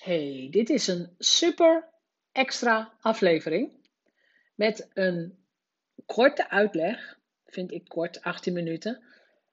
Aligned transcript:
Hey, 0.00 0.48
dit 0.50 0.70
is 0.70 0.86
een 0.86 1.14
super 1.18 1.88
extra 2.32 2.92
aflevering 3.00 3.72
met 4.54 4.90
een 4.94 5.38
korte 6.06 6.50
uitleg, 6.50 7.18
vind 7.44 7.72
ik 7.72 7.88
kort, 7.88 8.22
18 8.22 8.52
minuten. 8.52 9.02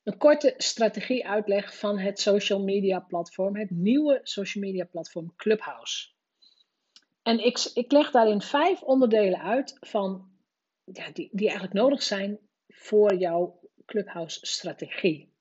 Een 0.03 0.17
korte 0.17 0.53
strategie-uitleg 0.57 1.77
van 1.77 1.99
het 1.99 2.19
social 2.19 2.63
media 2.63 2.99
platform, 2.99 3.55
het 3.55 3.69
nieuwe 3.69 4.19
social 4.23 4.63
media 4.63 4.85
platform 4.85 5.33
Clubhouse. 5.35 6.09
En 7.23 7.45
ik, 7.45 7.71
ik 7.73 7.91
leg 7.91 8.11
daarin 8.11 8.41
vijf 8.41 8.81
onderdelen 8.81 9.41
uit 9.41 9.77
van, 9.79 10.29
ja, 10.83 11.11
die, 11.11 11.29
die 11.31 11.47
eigenlijk 11.47 11.79
nodig 11.79 12.03
zijn 12.03 12.39
voor 12.67 13.15
jouw 13.15 13.59
Clubhouse-strategie. 13.85 15.35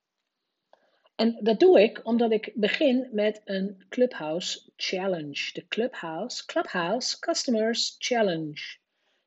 En 1.17 1.39
dat 1.43 1.61
doe 1.61 1.81
ik 1.81 2.01
omdat 2.03 2.31
ik 2.31 2.53
begin 2.55 3.09
met 3.13 3.41
een 3.45 3.85
Clubhouse 3.89 4.66
Challenge. 4.77 5.53
De 5.53 5.67
Clubhouse, 5.67 6.45
Clubhouse 6.47 7.19
Customers 7.19 7.97
Challenge. 7.99 8.79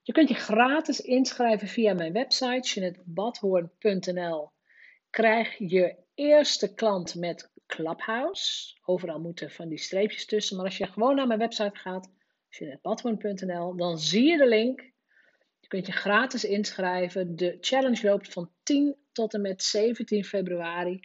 Je 0.02 0.12
kunt 0.12 0.30
je 0.30 0.36
gratis 0.36 1.02
inschrijven 1.02 1.68
via 1.68 1.94
mijn 1.94 2.14
website, 2.14 2.68
jeanettebadhoorn.nl. 2.68 4.52
Krijg 5.10 5.58
je 5.58 5.96
eerste 6.14 6.74
klant 6.74 7.16
met 7.16 7.52
Clubhouse. 7.68 8.78
Overal 8.86 9.20
moeten 9.20 9.52
van 9.52 9.70
die 9.70 9.78
streepjes 9.78 10.26
tussen. 10.26 10.56
Maar 10.56 10.66
als 10.66 10.78
je 10.78 10.88
gewoon 10.88 11.16
naar 11.16 11.28
mijn 11.28 11.40
website 11.40 11.80
gaat, 11.80 12.12
jeanettebadhoorn.nl, 12.50 13.76
dan 13.76 14.00
zie 14.00 14.26
je 14.26 14.38
de 14.38 14.48
link. 14.48 14.82
Je 15.60 15.68
kunt 15.68 15.86
je 15.86 15.92
gratis 15.92 16.44
inschrijven. 16.44 17.36
De 17.36 17.58
challenge 17.60 18.08
loopt 18.08 18.34
van 18.34 18.52
10 18.64 18.96
tot 19.12 19.34
en 19.34 19.42
met 19.42 19.64
17 19.64 20.26
februari. 20.26 21.00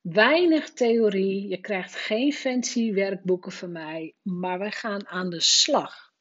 Weinig 0.00 0.72
theorie, 0.72 1.48
je 1.48 1.60
krijgt 1.60 1.94
geen 1.94 2.32
fancy 2.32 2.92
werkboeken 2.92 3.52
van 3.52 3.72
mij, 3.72 4.14
maar 4.22 4.58
wij 4.58 4.70
gaan 4.70 5.08
aan 5.08 5.30
de 5.30 5.40
slag. 5.40 6.12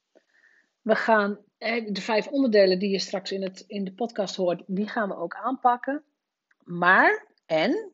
We 0.82 0.96
gaan 0.96 1.40
de 1.58 2.02
vijf 2.02 2.28
onderdelen 2.28 2.80
die 2.80 2.90
je 2.90 3.00
straks 3.00 3.32
in, 3.32 3.44
het, 3.44 3.64
in 3.68 3.84
de 3.84 3.94
podcast 3.94 4.36
hoort, 4.36 4.64
die 4.68 4.88
gaan 4.88 5.08
we 5.08 5.16
ook 5.16 5.36
aanpakken. 5.36 6.04
Maar, 6.64 7.28
en, 7.46 7.94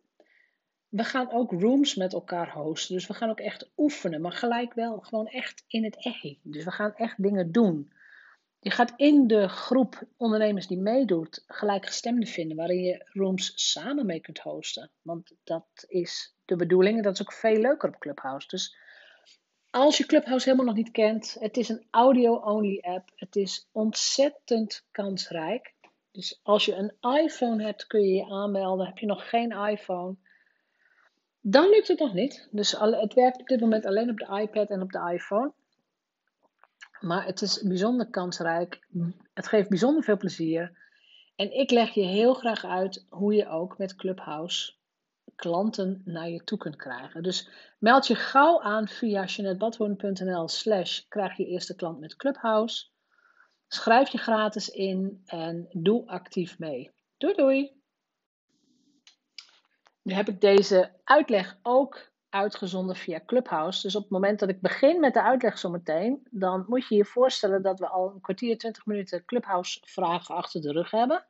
we 0.96 1.04
gaan 1.04 1.32
ook 1.32 1.52
rooms 1.52 1.96
met 1.96 2.14
elkaar 2.14 2.52
hosten. 2.52 2.96
Dus 2.96 3.08
we 3.08 3.14
gaan 3.14 3.30
ook 3.30 3.40
echt 3.40 3.72
oefenen, 3.78 4.22
maar 4.22 4.32
gelijk 4.32 4.74
wel 4.74 5.00
gewoon 5.00 5.28
echt 5.28 5.64
in 5.68 5.84
het 5.84 6.04
echt. 6.04 6.40
Dus 6.44 6.64
we 6.64 6.72
gaan 6.72 6.96
echt 6.96 7.24
dingen 7.24 7.52
doen. 7.52 7.92
Je 8.66 8.72
gaat 8.72 8.94
in 8.96 9.28
de 9.28 9.48
groep 9.48 10.04
ondernemers 10.18 10.68
die 10.68 10.78
meedoet 10.78 11.44
gelijkgestemden 11.48 12.28
vinden, 12.28 12.58
waarin 12.58 12.84
je 12.84 13.06
rooms 13.14 13.54
samen 13.56 14.06
mee 14.06 14.20
kunt 14.20 14.40
hosten. 14.40 14.92
Want 15.02 15.32
dat 15.44 15.86
is 15.88 16.36
de 16.46 16.56
bedoeling 16.56 16.98
en 16.98 17.04
dat 17.04 17.14
is 17.14 17.22
ook 17.22 17.34
veel 17.34 17.58
leuker 17.58 17.90
op 17.90 18.00
Clubhouse. 18.00 18.48
Dus 18.48 18.78
als 19.70 19.98
je 19.98 20.06
Clubhouse 20.06 20.46
helemaal 20.46 20.74
nog 20.74 20.76
niet 20.76 20.92
kent, 20.92 21.38
het 21.40 21.58
is 21.58 21.70
een 21.70 21.88
audio-only 21.90 22.80
app. 22.82 23.12
Het 23.16 23.36
is 23.36 23.70
ontzettend 23.72 24.86
kansrijk. 24.92 25.74
Dus 26.12 26.40
als 26.44 26.66
je 26.66 26.76
een 26.76 27.18
iPhone 27.24 27.64
hebt, 27.64 27.88
kun 27.88 28.02
je 28.02 28.14
je 28.14 28.30
aanmelden. 28.30 28.86
Heb 28.86 28.98
je 28.98 29.06
nog 29.06 29.30
geen 29.30 29.52
iPhone, 29.52 30.16
dan 31.42 31.70
lukt 31.70 31.88
het 31.88 32.00
nog 32.00 32.14
niet. 32.14 32.48
Dus 32.52 32.72
het 32.80 33.14
werkt 33.14 33.40
op 33.40 33.48
dit 33.48 33.60
moment 33.60 33.86
alleen 33.86 34.10
op 34.10 34.18
de 34.18 34.40
iPad 34.42 34.70
en 34.70 34.82
op 34.82 34.92
de 34.92 35.12
iPhone. 35.14 35.54
Maar 37.06 37.26
het 37.26 37.42
is 37.42 37.62
bijzonder 37.62 38.10
kansrijk. 38.10 38.88
Het 39.34 39.48
geeft 39.48 39.70
bijzonder 39.70 40.04
veel 40.04 40.18
plezier. 40.18 40.78
En 41.36 41.52
ik 41.52 41.72
leg 41.72 41.94
je 41.94 42.04
heel 42.04 42.34
graag 42.34 42.66
uit 42.66 43.06
hoe 43.10 43.34
je 43.34 43.48
ook 43.48 43.78
met 43.78 43.96
Clubhouse 43.96 44.74
klanten 45.36 46.02
naar 46.06 46.30
je 46.30 46.44
toe 46.44 46.58
kunt 46.58 46.76
krijgen. 46.76 47.24
Dus 47.24 47.50
meld 47.80 48.08
je 48.08 48.16
gauw 48.16 48.62
aan 48.62 48.88
via 48.88 49.26
jeanettebadhoorn.nl 49.26 50.48
slash 50.48 51.00
krijg 51.08 51.38
je 51.38 51.46
eerste 51.46 51.76
klant 51.76 52.00
met 52.00 52.16
Clubhouse. 52.16 52.86
Schrijf 53.68 54.10
je 54.10 54.18
gratis 54.18 54.70
in 54.70 55.22
en 55.26 55.68
doe 55.72 56.08
actief 56.08 56.60
mee. 56.60 56.92
Doei 57.18 57.34
doei! 57.34 57.82
Nu 60.02 60.14
heb 60.14 60.28
ik 60.28 60.42
deze 60.42 61.00
uitleg 61.04 61.58
ook 61.62 62.12
uitgezonden 62.36 62.96
via 62.96 63.22
Clubhouse. 63.26 63.82
Dus 63.82 63.96
op 63.96 64.02
het 64.02 64.12
moment 64.12 64.40
dat 64.40 64.50
ik 64.50 64.62
begin 64.62 65.00
met 65.00 65.14
de 65.14 65.22
uitleg 65.22 65.58
zometeen, 65.58 66.28
dan 66.32 66.66
moet 66.68 66.88
je 66.88 66.96
je 66.96 67.06
voorstellen 67.06 67.62
dat 67.62 67.80
we 67.80 67.88
al 67.88 68.12
een 68.12 68.22
kwartier, 68.22 68.58
20 68.58 68.86
minuten 68.86 69.26
Clubhouse 69.26 69.80
vragen 69.84 70.36
achter 70.36 70.62
de 70.62 70.72
rug 70.72 70.92
hebben. 70.92 71.26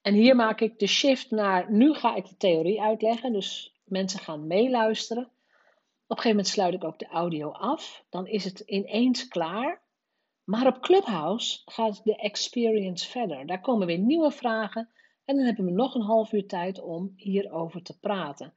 En 0.00 0.14
hier 0.14 0.36
maak 0.36 0.60
ik 0.60 0.78
de 0.78 0.86
shift 0.86 1.30
naar, 1.30 1.72
nu 1.72 1.94
ga 1.94 2.14
ik 2.14 2.28
de 2.28 2.36
theorie 2.36 2.82
uitleggen, 2.82 3.32
dus 3.32 3.74
mensen 3.84 4.20
gaan 4.20 4.46
meeluisteren. 4.46 5.24
Op 5.24 6.16
een 6.16 6.22
gegeven 6.22 6.28
moment 6.28 6.48
sluit 6.48 6.74
ik 6.74 6.84
ook 6.84 6.98
de 6.98 7.08
audio 7.08 7.50
af, 7.50 8.04
dan 8.08 8.26
is 8.26 8.44
het 8.44 8.60
ineens 8.60 9.28
klaar. 9.28 9.82
Maar 10.44 10.66
op 10.66 10.80
Clubhouse 10.80 11.62
gaat 11.64 12.04
de 12.04 12.16
experience 12.16 13.10
verder. 13.10 13.46
Daar 13.46 13.60
komen 13.60 13.86
weer 13.86 13.98
nieuwe 13.98 14.30
vragen 14.30 14.88
en 15.24 15.36
dan 15.36 15.44
hebben 15.44 15.64
we 15.64 15.70
nog 15.70 15.94
een 15.94 16.02
half 16.02 16.32
uur 16.32 16.46
tijd 16.46 16.80
om 16.80 17.12
hierover 17.16 17.82
te 17.82 17.98
praten. 17.98 18.54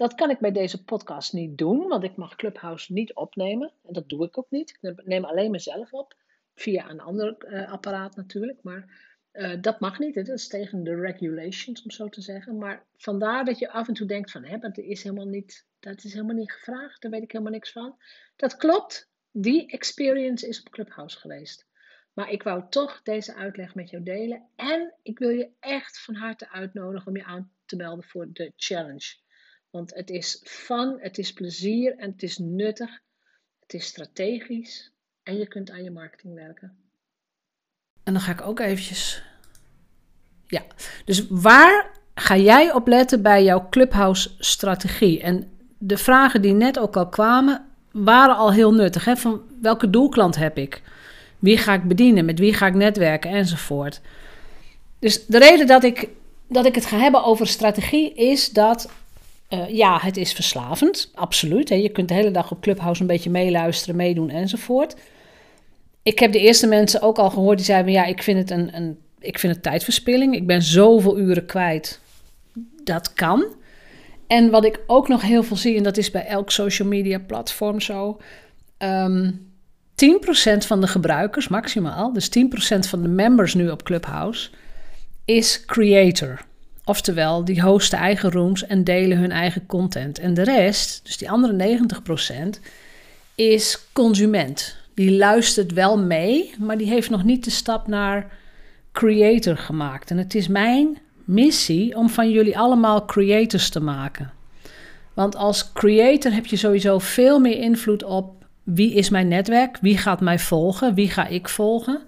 Dat 0.00 0.14
kan 0.14 0.30
ik 0.30 0.38
bij 0.38 0.52
deze 0.52 0.84
podcast 0.84 1.32
niet 1.32 1.58
doen, 1.58 1.88
want 1.88 2.04
ik 2.04 2.16
mag 2.16 2.36
Clubhouse 2.36 2.92
niet 2.92 3.14
opnemen. 3.14 3.72
En 3.82 3.92
dat 3.92 4.08
doe 4.08 4.24
ik 4.24 4.38
ook 4.38 4.50
niet. 4.50 4.78
Ik 4.80 5.06
neem 5.06 5.24
alleen 5.24 5.50
mezelf 5.50 5.92
op, 5.92 6.14
via 6.54 6.90
een 6.90 7.00
ander 7.00 7.36
uh, 7.38 7.72
apparaat 7.72 8.16
natuurlijk. 8.16 8.62
Maar 8.62 9.00
uh, 9.32 9.60
dat 9.60 9.80
mag 9.80 9.98
niet. 9.98 10.14
Dat 10.14 10.28
is 10.28 10.48
tegen 10.48 10.84
de 10.84 10.94
regulations, 10.94 11.82
om 11.82 11.90
zo 11.90 12.08
te 12.08 12.20
zeggen. 12.20 12.58
Maar 12.58 12.86
vandaar 12.96 13.44
dat 13.44 13.58
je 13.58 13.70
af 13.70 13.88
en 13.88 13.94
toe 13.94 14.06
denkt 14.06 14.30
van, 14.30 14.44
hè, 14.44 14.58
dat 14.58 14.78
is 14.78 15.02
helemaal 15.02 15.28
niet, 15.28 15.66
dat 15.80 16.04
is 16.04 16.12
helemaal 16.12 16.36
niet 16.36 16.52
gevraagd. 16.52 17.02
Daar 17.02 17.10
weet 17.10 17.22
ik 17.22 17.32
helemaal 17.32 17.52
niks 17.52 17.72
van. 17.72 17.96
Dat 18.36 18.56
klopt. 18.56 19.10
Die 19.30 19.66
experience 19.66 20.48
is 20.48 20.60
op 20.60 20.70
Clubhouse 20.70 21.18
geweest. 21.18 21.66
Maar 22.12 22.30
ik 22.30 22.42
wou 22.42 22.64
toch 22.68 23.02
deze 23.02 23.34
uitleg 23.34 23.74
met 23.74 23.90
jou 23.90 24.02
delen. 24.02 24.48
En 24.56 24.94
ik 25.02 25.18
wil 25.18 25.30
je 25.30 25.50
echt 25.58 26.00
van 26.00 26.14
harte 26.14 26.50
uitnodigen 26.50 27.06
om 27.06 27.16
je 27.16 27.24
aan 27.24 27.52
te 27.64 27.76
melden 27.76 28.04
voor 28.04 28.28
de 28.32 28.52
challenge. 28.56 29.28
Want 29.70 29.94
het 29.94 30.10
is 30.10 30.40
fun, 30.44 30.98
het 31.00 31.18
is 31.18 31.32
plezier 31.32 31.98
en 31.98 32.10
het 32.10 32.22
is 32.22 32.38
nuttig. 32.38 32.90
Het 33.60 33.74
is 33.74 33.86
strategisch 33.86 34.92
en 35.22 35.38
je 35.38 35.48
kunt 35.48 35.70
aan 35.70 35.82
je 35.82 35.90
marketing 35.90 36.34
werken. 36.34 36.76
En 38.02 38.12
dan 38.12 38.22
ga 38.22 38.32
ik 38.32 38.40
ook 38.40 38.60
eventjes. 38.60 39.22
Ja, 40.46 40.62
dus 41.04 41.26
waar 41.28 41.90
ga 42.14 42.36
jij 42.36 42.72
op 42.72 42.86
letten 42.86 43.22
bij 43.22 43.44
jouw 43.44 43.68
Clubhouse-strategie? 43.68 45.20
En 45.22 45.50
de 45.78 45.96
vragen 45.96 46.42
die 46.42 46.52
net 46.52 46.78
ook 46.78 46.96
al 46.96 47.08
kwamen, 47.08 47.66
waren 47.92 48.36
al 48.36 48.52
heel 48.52 48.74
nuttig. 48.74 49.04
Hè? 49.04 49.16
Van 49.16 49.42
welke 49.60 49.90
doelklant 49.90 50.36
heb 50.36 50.58
ik? 50.58 50.82
Wie 51.38 51.58
ga 51.58 51.74
ik 51.74 51.82
bedienen? 51.82 52.24
Met 52.24 52.38
wie 52.38 52.54
ga 52.54 52.66
ik 52.66 52.74
netwerken? 52.74 53.30
Enzovoort. 53.30 54.00
Dus 54.98 55.26
de 55.26 55.38
reden 55.38 55.66
dat 55.66 55.84
ik, 55.84 56.08
dat 56.48 56.66
ik 56.66 56.74
het 56.74 56.86
ga 56.86 56.98
hebben 56.98 57.24
over 57.24 57.46
strategie 57.46 58.14
is 58.14 58.50
dat 58.50 58.90
uh, 59.50 59.68
ja, 59.68 59.98
het 60.02 60.16
is 60.16 60.32
verslavend, 60.32 61.10
absoluut. 61.14 61.68
Hè. 61.68 61.74
Je 61.74 61.88
kunt 61.88 62.08
de 62.08 62.14
hele 62.14 62.30
dag 62.30 62.50
op 62.50 62.60
Clubhouse 62.60 63.00
een 63.00 63.06
beetje 63.06 63.30
meeluisteren, 63.30 63.96
meedoen 63.96 64.30
enzovoort. 64.30 64.96
Ik 66.02 66.18
heb 66.18 66.32
de 66.32 66.40
eerste 66.40 66.66
mensen 66.66 67.02
ook 67.02 67.18
al 67.18 67.30
gehoord 67.30 67.56
die 67.56 67.66
zeiden: 67.66 67.92
ja, 67.92 68.04
ik 68.04 68.22
vind 68.22 68.38
het 68.38 68.50
een, 68.50 68.76
een 68.76 68.98
ik 69.20 69.38
vind 69.38 69.54
het 69.54 69.62
tijdverspilling. 69.62 70.34
Ik 70.34 70.46
ben 70.46 70.62
zoveel 70.62 71.18
uren 71.18 71.46
kwijt. 71.46 72.00
Dat 72.84 73.12
kan. 73.12 73.44
En 74.26 74.50
wat 74.50 74.64
ik 74.64 74.80
ook 74.86 75.08
nog 75.08 75.22
heel 75.22 75.42
veel 75.42 75.56
zie, 75.56 75.76
en 75.76 75.82
dat 75.82 75.96
is 75.96 76.10
bij 76.10 76.26
elk 76.26 76.50
social 76.50 76.88
media 76.88 77.18
platform 77.18 77.80
zo. 77.80 78.08
Um, 78.08 78.18
ehm, 78.78 79.30
10% 79.94 80.66
van 80.66 80.80
de 80.80 80.86
gebruikers 80.86 81.48
maximaal, 81.48 82.12
dus 82.12 82.28
10% 82.28 82.86
van 82.88 83.02
de 83.02 83.08
members 83.08 83.54
nu 83.54 83.70
op 83.70 83.82
Clubhouse, 83.82 84.50
is 85.24 85.64
creator. 85.64 86.44
Oftewel, 86.90 87.44
die 87.44 87.62
hosten 87.62 87.98
eigen 87.98 88.30
rooms 88.30 88.66
en 88.66 88.84
delen 88.84 89.18
hun 89.18 89.30
eigen 89.30 89.66
content. 89.66 90.18
En 90.18 90.34
de 90.34 90.42
rest, 90.42 91.00
dus 91.04 91.16
die 91.16 91.30
andere 91.30 91.78
90%, 92.56 92.60
is 93.34 93.86
consument. 93.92 94.76
Die 94.94 95.16
luistert 95.16 95.72
wel 95.72 95.98
mee, 95.98 96.54
maar 96.58 96.78
die 96.78 96.86
heeft 96.86 97.10
nog 97.10 97.24
niet 97.24 97.44
de 97.44 97.50
stap 97.50 97.86
naar 97.86 98.32
creator 98.92 99.56
gemaakt. 99.56 100.10
En 100.10 100.18
het 100.18 100.34
is 100.34 100.48
mijn 100.48 100.98
missie 101.24 101.96
om 101.96 102.08
van 102.08 102.30
jullie 102.30 102.58
allemaal 102.58 103.04
creators 103.04 103.68
te 103.68 103.80
maken. 103.80 104.32
Want 105.14 105.36
als 105.36 105.72
creator 105.72 106.32
heb 106.32 106.46
je 106.46 106.56
sowieso 106.56 106.98
veel 106.98 107.38
meer 107.38 107.58
invloed 107.58 108.04
op 108.04 108.44
wie 108.62 108.94
is 108.94 109.10
mijn 109.10 109.28
netwerk, 109.28 109.78
wie 109.80 109.98
gaat 109.98 110.20
mij 110.20 110.38
volgen, 110.38 110.94
wie 110.94 111.10
ga 111.10 111.26
ik 111.26 111.48
volgen. 111.48 112.00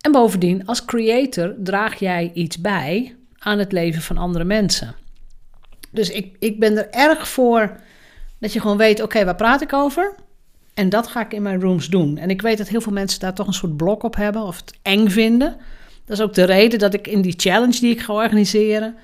En 0.00 0.12
bovendien, 0.12 0.66
als 0.66 0.84
creator 0.84 1.54
draag 1.58 1.98
jij 1.98 2.30
iets 2.34 2.60
bij 2.60 3.14
aan 3.44 3.58
het 3.58 3.72
leven 3.72 4.02
van 4.02 4.18
andere 4.18 4.44
mensen. 4.44 4.94
Dus 5.90 6.10
ik, 6.10 6.36
ik 6.38 6.58
ben 6.58 6.76
er 6.76 6.90
erg 6.90 7.28
voor 7.28 7.76
dat 8.38 8.52
je 8.52 8.60
gewoon 8.60 8.76
weet: 8.76 9.02
oké, 9.02 9.24
waar 9.24 9.34
praat 9.34 9.62
ik 9.62 9.72
over? 9.72 10.14
En 10.74 10.88
dat 10.88 11.06
ga 11.06 11.20
ik 11.20 11.32
in 11.32 11.42
mijn 11.42 11.60
rooms 11.60 11.88
doen. 11.88 12.18
En 12.18 12.30
ik 12.30 12.42
weet 12.42 12.58
dat 12.58 12.68
heel 12.68 12.80
veel 12.80 12.92
mensen 12.92 13.20
daar 13.20 13.34
toch 13.34 13.46
een 13.46 13.52
soort 13.52 13.76
blok 13.76 14.02
op 14.02 14.16
hebben 14.16 14.42
of 14.42 14.56
het 14.56 14.74
eng 14.82 15.08
vinden. 15.08 15.56
Dat 16.04 16.18
is 16.18 16.22
ook 16.24 16.34
de 16.34 16.44
reden 16.44 16.78
dat 16.78 16.94
ik 16.94 17.06
in 17.06 17.22
die 17.22 17.34
challenge 17.36 17.80
die 17.80 17.90
ik 17.90 18.00
ga 18.00 18.12
organiseren, 18.12 18.96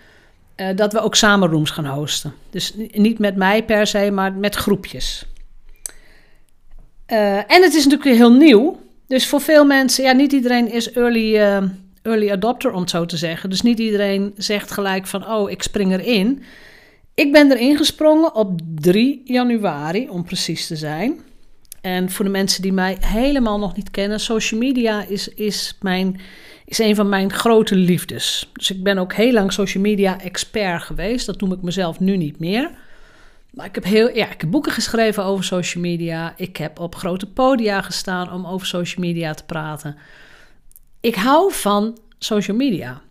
uh, 0.56 0.76
dat 0.76 0.92
we 0.92 1.00
ook 1.00 1.14
samen 1.14 1.48
rooms 1.48 1.70
gaan 1.70 1.86
hosten. 1.86 2.34
Dus 2.50 2.74
niet 2.92 3.18
met 3.18 3.36
mij 3.36 3.64
per 3.64 3.86
se, 3.86 4.10
maar 4.10 4.32
met 4.32 4.54
groepjes. 4.54 5.26
Uh, 7.06 7.36
en 7.36 7.62
het 7.62 7.74
is 7.74 7.86
natuurlijk 7.86 8.16
heel 8.16 8.32
nieuw. 8.32 8.80
Dus 9.06 9.26
voor 9.26 9.40
veel 9.40 9.64
mensen, 9.64 10.04
ja, 10.04 10.12
niet 10.12 10.32
iedereen 10.32 10.72
is 10.72 10.92
early, 10.92 11.36
uh, 11.36 11.62
early 12.02 12.30
adopter, 12.30 12.72
om 12.72 12.80
het 12.80 12.90
zo 12.90 13.06
te 13.06 13.16
zeggen. 13.16 13.50
Dus 13.50 13.62
niet 13.62 13.78
iedereen 13.78 14.34
zegt 14.36 14.70
gelijk 14.70 15.06
van, 15.06 15.26
oh, 15.26 15.50
ik 15.50 15.62
spring 15.62 15.92
erin. 15.92 16.42
Ik 17.14 17.32
ben 17.32 17.52
erin 17.52 17.76
gesprongen 17.76 18.34
op 18.34 18.60
3 18.74 19.20
januari, 19.24 20.08
om 20.08 20.24
precies 20.24 20.66
te 20.66 20.76
zijn. 20.76 21.20
En 21.80 22.10
voor 22.10 22.24
de 22.24 22.30
mensen 22.30 22.62
die 22.62 22.72
mij 22.72 22.96
helemaal 23.00 23.58
nog 23.58 23.76
niet 23.76 23.90
kennen, 23.90 24.20
social 24.20 24.60
media 24.60 25.04
is, 25.04 25.28
is, 25.28 25.78
mijn, 25.80 26.20
is 26.64 26.78
een 26.78 26.94
van 26.94 27.08
mijn 27.08 27.32
grote 27.32 27.74
liefdes. 27.74 28.50
Dus 28.52 28.70
ik 28.70 28.82
ben 28.82 28.98
ook 28.98 29.12
heel 29.12 29.32
lang 29.32 29.52
social 29.52 29.82
media 29.82 30.20
expert 30.20 30.82
geweest. 30.82 31.26
Dat 31.26 31.40
noem 31.40 31.52
ik 31.52 31.62
mezelf 31.62 32.00
nu 32.00 32.16
niet 32.16 32.38
meer. 32.38 32.70
Maar 33.50 33.66
ik 33.66 33.74
heb, 33.74 33.84
heel, 33.84 34.16
ja, 34.16 34.30
ik 34.30 34.40
heb 34.40 34.50
boeken 34.50 34.72
geschreven 34.72 35.24
over 35.24 35.44
social 35.44 35.82
media. 35.82 36.34
Ik 36.36 36.56
heb 36.56 36.78
op 36.78 36.94
grote 36.94 37.26
podia 37.26 37.82
gestaan 37.82 38.32
om 38.32 38.46
over 38.46 38.66
social 38.66 39.04
media 39.06 39.34
te 39.34 39.44
praten. 39.44 39.96
Ik 41.00 41.14
hou 41.14 41.52
van 41.52 41.98
social 42.18 42.56
media. 42.56 43.02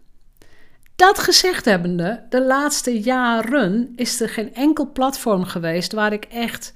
Dat 0.95 1.19
gezegd 1.19 1.65
hebbende, 1.65 2.23
de 2.29 2.41
laatste 2.41 2.99
jaren 2.99 3.93
is 3.95 4.21
er 4.21 4.29
geen 4.29 4.53
enkel 4.53 4.91
platform 4.91 5.43
geweest 5.43 5.93
waar 5.93 6.13
ik 6.13 6.25
echt 6.25 6.73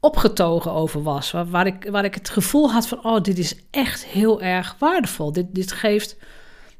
opgetogen 0.00 0.72
over 0.72 1.02
was. 1.02 1.30
Waar, 1.30 1.50
waar, 1.50 1.66
ik, 1.66 1.88
waar 1.90 2.04
ik 2.04 2.14
het 2.14 2.28
gevoel 2.28 2.72
had 2.72 2.88
van, 2.88 3.04
oh, 3.04 3.22
dit 3.22 3.38
is 3.38 3.56
echt 3.70 4.04
heel 4.04 4.42
erg 4.42 4.76
waardevol. 4.78 5.32
Dit, 5.32 5.46
dit 5.54 5.72
geeft, 5.72 6.16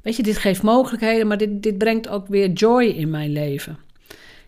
weet 0.03 0.17
je, 0.17 0.23
dit 0.23 0.39
geeft 0.39 0.63
mogelijkheden, 0.63 1.27
maar 1.27 1.39
dit, 1.39 1.63
dit 1.63 1.79
brengt 1.79 2.09
ook 2.09 2.27
weer 2.27 2.51
joy 2.51 2.85
in 2.85 3.11
mijn 3.11 3.33
leven. 3.33 3.79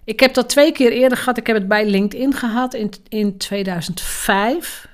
Ik 0.04 0.20
heb 0.20 0.34
dat 0.34 0.48
twee 0.48 0.72
keer 0.72 0.92
eerder 0.92 1.18
gehad. 1.18 1.36
Ik 1.36 1.46
heb 1.46 1.56
het 1.56 1.68
bij 1.68 1.86
LinkedIn 1.86 2.34
gehad 2.34 2.74
in, 2.74 2.92
in 3.08 3.36
2005. 3.36 4.88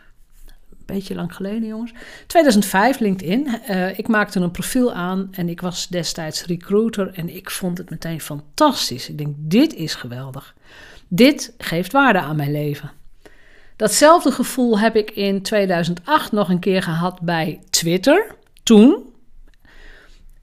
Beetje 0.86 1.14
lang 1.14 1.34
geleden, 1.34 1.68
jongens. 1.68 1.92
2005, 2.26 2.98
LinkedIn. 2.98 3.48
Uh, 3.70 3.98
ik 3.98 4.08
maakte 4.08 4.40
een 4.40 4.50
profiel 4.50 4.92
aan 4.92 5.28
en 5.30 5.48
ik 5.48 5.60
was 5.60 5.88
destijds 5.88 6.44
recruiter. 6.44 7.12
En 7.14 7.36
ik 7.36 7.50
vond 7.50 7.78
het 7.78 7.90
meteen 7.90 8.20
fantastisch. 8.20 9.08
Ik 9.08 9.18
denk, 9.18 9.34
dit 9.38 9.74
is 9.74 9.94
geweldig. 9.94 10.54
Dit 11.08 11.54
geeft 11.58 11.92
waarde 11.92 12.18
aan 12.18 12.36
mijn 12.36 12.52
leven. 12.52 12.90
Datzelfde 13.76 14.30
gevoel 14.30 14.78
heb 14.78 14.96
ik 14.96 15.10
in 15.10 15.42
2008 15.42 16.32
nog 16.32 16.48
een 16.48 16.58
keer 16.58 16.82
gehad 16.82 17.20
bij 17.20 17.60
Twitter. 17.70 18.34
Toen. 18.62 19.12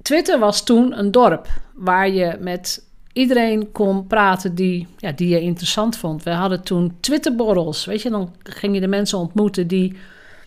Twitter 0.01 0.39
was 0.39 0.63
toen 0.63 0.99
een 0.99 1.11
dorp 1.11 1.47
waar 1.73 2.09
je 2.09 2.37
met 2.39 2.89
iedereen 3.13 3.71
kon 3.71 4.07
praten 4.07 4.55
die, 4.55 4.87
ja, 4.97 5.11
die 5.11 5.27
je 5.27 5.41
interessant 5.41 5.97
vond. 5.97 6.23
We 6.23 6.29
hadden 6.29 6.63
toen 6.63 6.97
Twitterborrels. 6.99 7.85
Weet 7.85 8.01
je, 8.01 8.09
dan 8.09 8.35
ging 8.43 8.73
je 8.73 8.81
de 8.81 8.87
mensen 8.87 9.17
ontmoeten 9.17 9.67
die, 9.67 9.97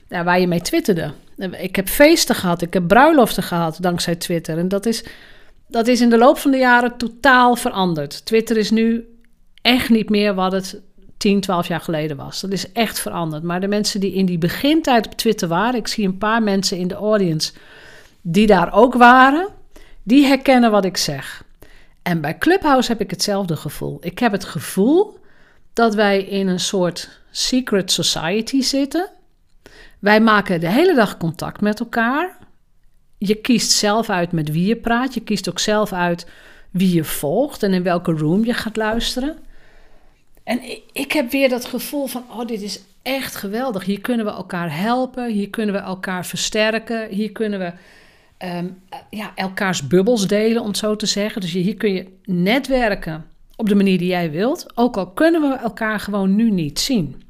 waar 0.09 0.41
je 0.41 0.47
mee 0.47 0.61
twitterde. 0.61 1.13
Ik 1.59 1.77
heb 1.77 1.89
feesten 1.89 2.35
gehad, 2.35 2.63
ik 2.63 2.73
heb 2.73 2.87
bruiloften 2.87 3.43
gehad 3.43 3.79
dankzij 3.81 4.17
Twitter. 4.17 4.59
En 4.59 4.69
dat 4.69 4.87
is, 4.87 5.05
dat 5.69 5.87
is 5.87 6.01
in 6.01 6.11
de 6.11 6.19
loop 6.19 6.39
van 6.39 6.51
de 6.51 6.57
jaren 6.57 6.97
totaal 6.97 7.57
veranderd. 7.57 8.25
Twitter 8.27 8.57
is 8.57 8.71
nu 8.71 9.05
echt 9.63 9.89
niet 9.89 10.11
meer 10.11 10.35
wat 10.35 10.53
het 10.53 10.81
10, 11.17 11.41
12 11.41 11.67
jaar 11.69 11.81
geleden 11.81 12.17
was. 12.17 12.41
Dat 12.41 12.53
is 12.53 12.73
echt 12.73 13.01
veranderd. 13.01 13.43
Maar 13.43 13.61
de 13.61 13.69
mensen 13.69 14.01
die 14.01 14.13
in 14.13 14.27
die 14.27 14.39
begintijd 14.39 15.07
op 15.07 15.13
Twitter 15.13 15.49
waren, 15.49 15.75
ik 15.75 15.89
zie 15.89 16.07
een 16.07 16.19
paar 16.19 16.43
mensen 16.43 16.79
in 16.79 16.89
de 16.89 16.95
audience 16.95 17.53
die 18.21 18.47
daar 18.47 18.73
ook 18.73 18.95
waren, 18.95 19.49
die 20.03 20.27
herkennen 20.27 20.71
wat 20.71 20.85
ik 20.85 20.97
zeg. 20.97 21.45
En 22.03 22.21
bij 22.21 22.39
Clubhouse 22.39 22.91
heb 22.91 23.01
ik 23.01 23.11
hetzelfde 23.11 23.57
gevoel. 23.57 23.99
Ik 24.01 24.19
heb 24.19 24.33
het 24.33 24.45
gevoel 24.45 25.19
dat 25.73 25.95
wij 25.95 26.23
in 26.23 26.49
een 26.49 26.61
soort 26.61 27.21
secret 27.31 27.93
society 27.93 28.63
zitten. 28.63 29.09
Wij 30.05 30.21
maken 30.21 30.61
de 30.61 30.69
hele 30.69 30.95
dag 30.95 31.17
contact 31.17 31.61
met 31.61 31.81
elkaar. 31.81 32.37
Je 33.19 33.35
kiest 33.35 33.71
zelf 33.71 34.11
uit 34.11 34.33
met 34.33 34.51
wie 34.51 34.67
je 34.67 34.77
praat. 34.77 35.15
Je 35.15 35.21
kiest 35.21 35.49
ook 35.49 35.59
zelf 35.59 35.93
uit 35.93 36.27
wie 36.71 36.95
je 36.95 37.05
volgt 37.05 37.63
en 37.63 37.73
in 37.73 37.83
welke 37.83 38.13
room 38.13 38.45
je 38.45 38.55
gaat 38.55 38.77
luisteren. 38.77 39.37
En 40.43 40.61
ik, 40.93 41.13
heb 41.13 41.31
weer 41.31 41.49
dat 41.49 41.65
gevoel 41.65 42.07
van, 42.07 42.25
oh, 42.31 42.47
dit 42.47 42.63
is 42.63 42.81
echt 43.03 43.37
geweldig. 43.37 43.85
Hier 43.85 44.01
kunnen 44.01 44.27
we 44.27 44.33
elkaar 44.33 44.79
helpen, 44.79 45.31
hier 45.31 45.51
kunnen 45.51 45.75
we 45.75 45.81
elkaar 45.81 46.27
versterken, 46.27 47.09
hier 47.09 47.33
kunnen 47.33 47.59
we 47.59 47.73
Ehm, 48.45 48.67
ja, 49.11 49.33
elkaars 49.35 49.87
bubbels 49.87 50.27
delen, 50.27 50.63
om 50.63 50.69
het 50.69 50.77
zo 50.77 50.97
te 50.97 51.07
zeggen. 51.07 51.41
Dus 51.41 51.53
hier 51.53 51.75
kun 51.75 51.93
je 51.93 52.07
netwerken 52.25 53.27
op 53.57 53.69
de 53.69 53.75
manier 53.75 53.99
die 53.99 54.09
jij 54.09 54.31
wilt, 54.31 54.67
ook 54.75 54.97
al 54.97 55.11
kunnen 55.11 55.41
we 55.41 55.55
elkaar 55.55 56.01
gewoon 56.01 56.35
nu 56.35 56.51
niet 56.51 56.81
zien. 56.81 57.23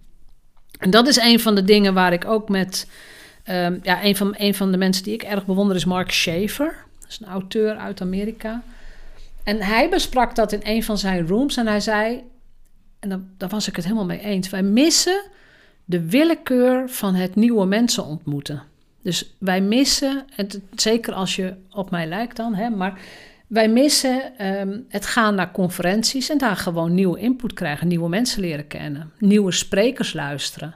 En 0.85 0.91
dat 0.91 1.07
is 1.07 1.17
een 1.17 1.41
van 1.41 1.55
de 1.55 1.65
dingen 1.65 1.95
waar 1.95 2.13
ik 2.13 2.25
ook 2.25 2.49
met, 2.49 2.87
um, 3.49 3.81
ja, 3.83 4.05
een 4.05 4.17
van, 4.17 4.35
een 4.39 4.55
van 4.55 4.73
de 4.73 4.79
mensen 4.79 5.05
die 5.05 5.15
ik 5.15 5.23
erg 5.23 5.47
bewonder 5.47 5.77
is 5.77 5.85
Mark 5.85 6.11
Schaefer. 6.11 6.77
Dat 7.01 7.09
is 7.09 7.21
een 7.21 7.33
auteur 7.33 7.77
uit 7.77 8.01
Amerika. 8.01 8.63
En 9.45 9.61
hij 9.61 9.89
besprak 9.89 10.35
dat 10.35 10.53
in 10.53 10.61
een 10.63 10.83
van 10.83 10.99
zijn 10.99 11.27
rooms 11.27 11.57
en 11.57 11.67
hij 11.67 11.81
zei, 11.81 12.23
en 13.01 13.09
daar, 13.09 13.21
daar 13.37 13.49
was 13.49 13.69
ik 13.69 13.77
het 13.77 13.85
helemaal 13.85 14.05
mee 14.05 14.21
eens, 14.21 14.51
wij 14.51 14.63
missen 14.63 15.23
de 15.85 16.09
willekeur 16.09 16.89
van 16.89 17.15
het 17.15 17.35
nieuwe 17.35 17.67
mensen 17.67 18.05
ontmoeten. 18.05 18.63
Dus 19.03 19.35
wij 19.39 19.61
missen, 19.61 20.25
het, 20.31 20.61
zeker 20.75 21.13
als 21.13 21.37
je 21.37 21.55
op 21.71 21.91
mij 21.91 22.07
lijkt 22.07 22.37
dan, 22.37 22.55
hè, 22.55 22.71
maar 22.71 23.01
wij 23.46 23.69
missen 23.69 24.38
ehm, 24.38 24.79
het 24.88 25.06
gaan 25.06 25.35
naar 25.35 25.52
conferenties 25.52 26.31
en 26.31 26.38
daar 26.38 26.56
gewoon 26.56 26.94
nieuwe 26.94 27.19
input 27.19 27.52
krijgen, 27.52 27.88
nieuwe 27.88 28.08
mensen 28.08 28.41
leren 28.41 28.67
kennen, 28.67 29.12
nieuwe 29.19 29.52
sprekers 29.52 30.12
luisteren. 30.12 30.75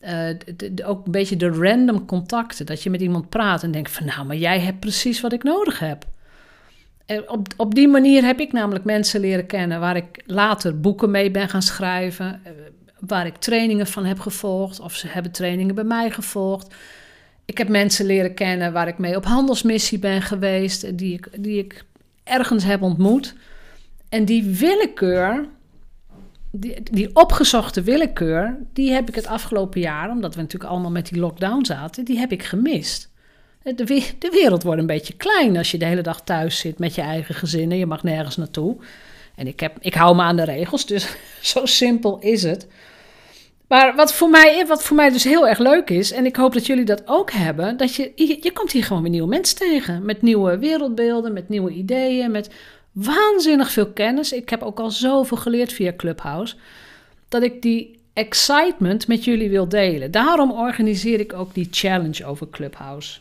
Uh, 0.00 0.86
ook 0.86 1.06
een 1.06 1.12
beetje 1.12 1.36
de 1.36 1.48
random 1.48 2.06
contacten, 2.06 2.66
dat 2.66 2.82
je 2.82 2.90
met 2.90 3.00
iemand 3.00 3.28
praat 3.28 3.62
en 3.62 3.70
denkt 3.70 3.90
van 3.90 4.06
nou, 4.06 4.26
maar 4.26 4.36
jij 4.36 4.60
hebt 4.60 4.80
precies 4.80 5.20
wat 5.20 5.32
ik 5.32 5.42
nodig 5.42 5.78
heb. 5.78 6.06
En 7.06 7.30
op, 7.30 7.46
op 7.56 7.74
die 7.74 7.88
manier 7.88 8.24
heb 8.24 8.40
ik 8.40 8.52
namelijk 8.52 8.84
mensen 8.84 9.20
leren 9.20 9.46
kennen 9.46 9.80
waar 9.80 9.96
ik 9.96 10.22
later 10.26 10.80
boeken 10.80 11.10
mee 11.10 11.30
ben 11.30 11.48
gaan 11.48 11.62
schrijven, 11.62 12.40
eh, 12.44 12.52
waar 12.98 13.26
ik 13.26 13.36
trainingen 13.36 13.86
van 13.86 14.04
heb 14.04 14.20
gevolgd 14.20 14.80
of 14.80 14.94
ze 14.94 15.08
hebben 15.08 15.32
trainingen 15.32 15.74
bij 15.74 15.84
mij 15.84 16.10
gevolgd. 16.10 16.74
Ik 17.44 17.58
heb 17.58 17.68
mensen 17.68 18.06
leren 18.06 18.34
kennen 18.34 18.72
waar 18.72 18.88
ik 18.88 18.98
mee 18.98 19.16
op 19.16 19.24
handelsmissie 19.24 19.98
ben 19.98 20.22
geweest, 20.22 20.98
die 20.98 21.14
ik, 21.14 21.28
die 21.42 21.58
ik 21.58 21.84
ergens 22.24 22.64
heb 22.64 22.82
ontmoet. 22.82 23.34
En 24.08 24.24
die 24.24 24.44
willekeur, 24.44 25.48
die, 26.50 26.82
die 26.82 27.10
opgezochte 27.12 27.82
willekeur, 27.82 28.58
die 28.72 28.90
heb 28.90 29.08
ik 29.08 29.14
het 29.14 29.26
afgelopen 29.26 29.80
jaar, 29.80 30.10
omdat 30.10 30.34
we 30.34 30.40
natuurlijk 30.40 30.70
allemaal 30.70 30.90
met 30.90 31.08
die 31.08 31.18
lockdown 31.18 31.64
zaten, 31.64 32.04
die 32.04 32.18
heb 32.18 32.32
ik 32.32 32.42
gemist. 32.42 33.12
De, 33.62 33.84
de 34.18 34.30
wereld 34.30 34.62
wordt 34.62 34.80
een 34.80 34.86
beetje 34.86 35.14
klein 35.16 35.56
als 35.56 35.70
je 35.70 35.78
de 35.78 35.84
hele 35.84 36.02
dag 36.02 36.20
thuis 36.20 36.58
zit 36.58 36.78
met 36.78 36.94
je 36.94 37.02
eigen 37.02 37.34
gezin 37.34 37.70
en 37.70 37.76
je 37.76 37.86
mag 37.86 38.02
nergens 38.02 38.36
naartoe. 38.36 38.76
En 39.34 39.46
ik, 39.46 39.60
heb, 39.60 39.76
ik 39.80 39.94
hou 39.94 40.16
me 40.16 40.22
aan 40.22 40.36
de 40.36 40.44
regels, 40.44 40.86
dus 40.86 41.16
zo 41.52 41.66
simpel 41.66 42.18
is 42.18 42.42
het. 42.42 42.66
Maar 43.68 43.94
wat 43.94 44.14
voor, 44.14 44.30
mij, 44.30 44.66
wat 44.66 44.82
voor 44.82 44.96
mij 44.96 45.10
dus 45.10 45.24
heel 45.24 45.48
erg 45.48 45.58
leuk 45.58 45.90
is, 45.90 46.12
en 46.12 46.26
ik 46.26 46.36
hoop 46.36 46.52
dat 46.52 46.66
jullie 46.66 46.84
dat 46.84 47.02
ook 47.04 47.32
hebben, 47.32 47.76
dat 47.76 47.94
je, 47.94 48.12
je, 48.14 48.52
komt 48.52 48.72
hier 48.72 48.84
gewoon 48.84 49.02
weer 49.02 49.10
nieuwe 49.10 49.28
mensen 49.28 49.56
tegen. 49.56 50.04
Met 50.04 50.22
nieuwe 50.22 50.58
wereldbeelden, 50.58 51.32
met 51.32 51.48
nieuwe 51.48 51.70
ideeën, 51.70 52.30
met 52.30 52.50
waanzinnig 52.92 53.70
veel 53.70 53.92
kennis. 53.92 54.32
Ik 54.32 54.48
heb 54.48 54.62
ook 54.62 54.80
al 54.80 54.90
zoveel 54.90 55.36
geleerd 55.36 55.72
via 55.72 55.92
Clubhouse, 55.96 56.56
dat 57.28 57.42
ik 57.42 57.62
die 57.62 57.98
excitement 58.12 59.08
met 59.08 59.24
jullie 59.24 59.50
wil 59.50 59.68
delen. 59.68 60.10
Daarom 60.10 60.52
organiseer 60.52 61.20
ik 61.20 61.32
ook 61.32 61.54
die 61.54 61.68
challenge 61.70 62.24
over 62.24 62.50
Clubhouse. 62.50 63.18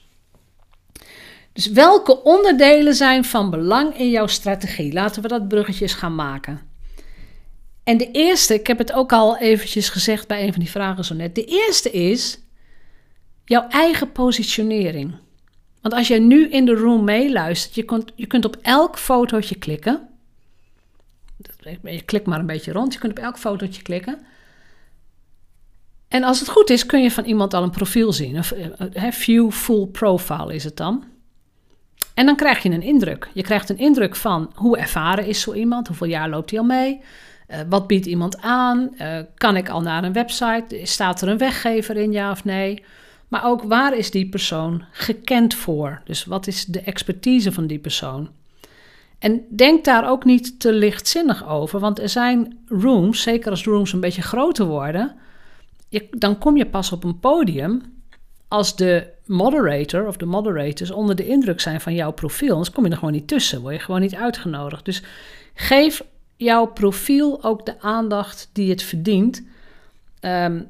Dus 1.53 1.67
welke 1.67 2.23
onderdelen 2.23 2.93
zijn 2.93 3.25
van 3.25 3.49
belang 3.49 3.97
in 3.97 4.09
jouw 4.09 4.27
strategie? 4.27 4.93
Laten 4.93 5.21
we 5.21 5.27
dat 5.27 5.47
bruggetjes 5.47 5.93
gaan 5.93 6.15
maken. 6.15 6.72
En 7.83 7.97
de 7.97 8.11
eerste, 8.11 8.53
ik 8.53 8.67
heb 8.67 8.77
het 8.77 8.93
ook 8.93 9.11
al 9.11 9.37
eventjes 9.37 9.89
gezegd 9.89 10.27
bij 10.27 10.43
een 10.43 10.51
van 10.51 10.61
die 10.61 10.71
vragen 10.71 11.05
zo 11.05 11.13
net. 11.13 11.35
De 11.35 11.45
eerste 11.45 11.91
is 11.91 12.39
jouw 13.45 13.67
eigen 13.67 14.11
positionering. 14.11 15.15
Want 15.81 15.93
als 15.93 16.07
jij 16.07 16.19
nu 16.19 16.49
in 16.49 16.65
de 16.65 16.73
room 16.73 17.03
meeluistert, 17.03 17.75
je 17.75 17.83
kunt, 17.83 18.11
je 18.15 18.27
kunt 18.27 18.45
op 18.45 18.57
elk 18.61 18.97
fotootje 18.97 19.55
klikken. 19.55 20.07
Je 21.83 22.01
klikt 22.01 22.25
maar 22.25 22.39
een 22.39 22.45
beetje 22.45 22.71
rond, 22.71 22.93
je 22.93 22.99
kunt 22.99 23.17
op 23.17 23.23
elk 23.23 23.37
fotootje 23.37 23.81
klikken. 23.81 24.19
En 26.07 26.23
als 26.23 26.39
het 26.39 26.49
goed 26.49 26.69
is, 26.69 26.85
kun 26.85 27.01
je 27.01 27.11
van 27.11 27.23
iemand 27.23 27.53
al 27.53 27.63
een 27.63 27.69
profiel 27.69 28.13
zien. 28.13 28.37
Of, 28.37 28.51
eh, 28.51 29.11
view 29.11 29.51
full 29.51 29.85
profile 29.85 30.53
is 30.53 30.63
het 30.63 30.77
dan. 30.77 31.03
En 32.13 32.25
dan 32.25 32.35
krijg 32.35 32.63
je 32.63 32.69
een 32.69 32.81
indruk. 32.81 33.29
Je 33.33 33.41
krijgt 33.41 33.69
een 33.69 33.77
indruk 33.77 34.15
van 34.15 34.51
hoe 34.55 34.77
ervaren 34.77 35.25
is 35.25 35.41
zo 35.41 35.53
iemand, 35.53 35.87
hoeveel 35.87 36.07
jaar 36.07 36.29
loopt 36.29 36.49
hij 36.49 36.59
al 36.59 36.65
mee, 36.65 37.01
uh, 37.53 37.59
wat 37.69 37.87
biedt 37.87 38.05
iemand 38.05 38.41
aan? 38.41 38.89
Uh, 39.01 39.19
kan 39.35 39.55
ik 39.55 39.69
al 39.69 39.81
naar 39.81 40.03
een 40.03 40.13
website? 40.13 40.79
Staat 40.83 41.21
er 41.21 41.27
een 41.27 41.37
weggever 41.37 41.97
in, 41.97 42.11
ja 42.11 42.31
of 42.31 42.43
nee? 42.43 42.83
Maar 43.27 43.45
ook 43.45 43.63
waar 43.63 43.97
is 43.97 44.11
die 44.11 44.29
persoon 44.29 44.83
gekend 44.91 45.53
voor? 45.53 46.01
Dus 46.05 46.25
wat 46.25 46.47
is 46.47 46.65
de 46.65 46.81
expertise 46.81 47.51
van 47.51 47.67
die 47.67 47.79
persoon? 47.79 48.29
En 49.19 49.45
denk 49.49 49.85
daar 49.85 50.09
ook 50.09 50.25
niet 50.25 50.59
te 50.59 50.73
lichtzinnig 50.73 51.47
over, 51.47 51.79
want 51.79 51.99
er 51.99 52.09
zijn 52.09 52.57
rooms, 52.67 53.21
zeker 53.21 53.51
als 53.51 53.63
rooms 53.63 53.93
een 53.93 53.99
beetje 53.99 54.21
groter 54.21 54.65
worden. 54.65 55.15
je, 55.89 56.07
dan 56.11 56.37
kom 56.37 56.57
je 56.57 56.65
pas 56.65 56.91
op 56.91 57.03
een 57.03 57.19
podium 57.19 57.81
als 58.47 58.75
de 58.75 59.07
moderator 59.25 60.07
of 60.07 60.17
de 60.17 60.25
moderators 60.25 60.91
onder 60.91 61.15
de 61.15 61.27
indruk 61.27 61.61
zijn 61.61 61.81
van 61.81 61.93
jouw 61.93 62.11
profiel. 62.11 62.51
Anders 62.51 62.71
kom 62.71 62.85
je 62.85 62.91
er 62.91 62.97
gewoon 62.97 63.13
niet 63.13 63.27
tussen, 63.27 63.61
word 63.61 63.75
je 63.75 63.79
gewoon 63.81 64.01
niet 64.01 64.15
uitgenodigd. 64.15 64.85
Dus 64.85 65.03
geef 65.53 66.03
jouw 66.43 66.65
profiel 66.65 67.43
ook 67.43 67.65
de 67.65 67.79
aandacht 67.79 68.49
die 68.53 68.69
het 68.69 68.83
verdient. 68.83 69.43
Ehm, 70.19 70.61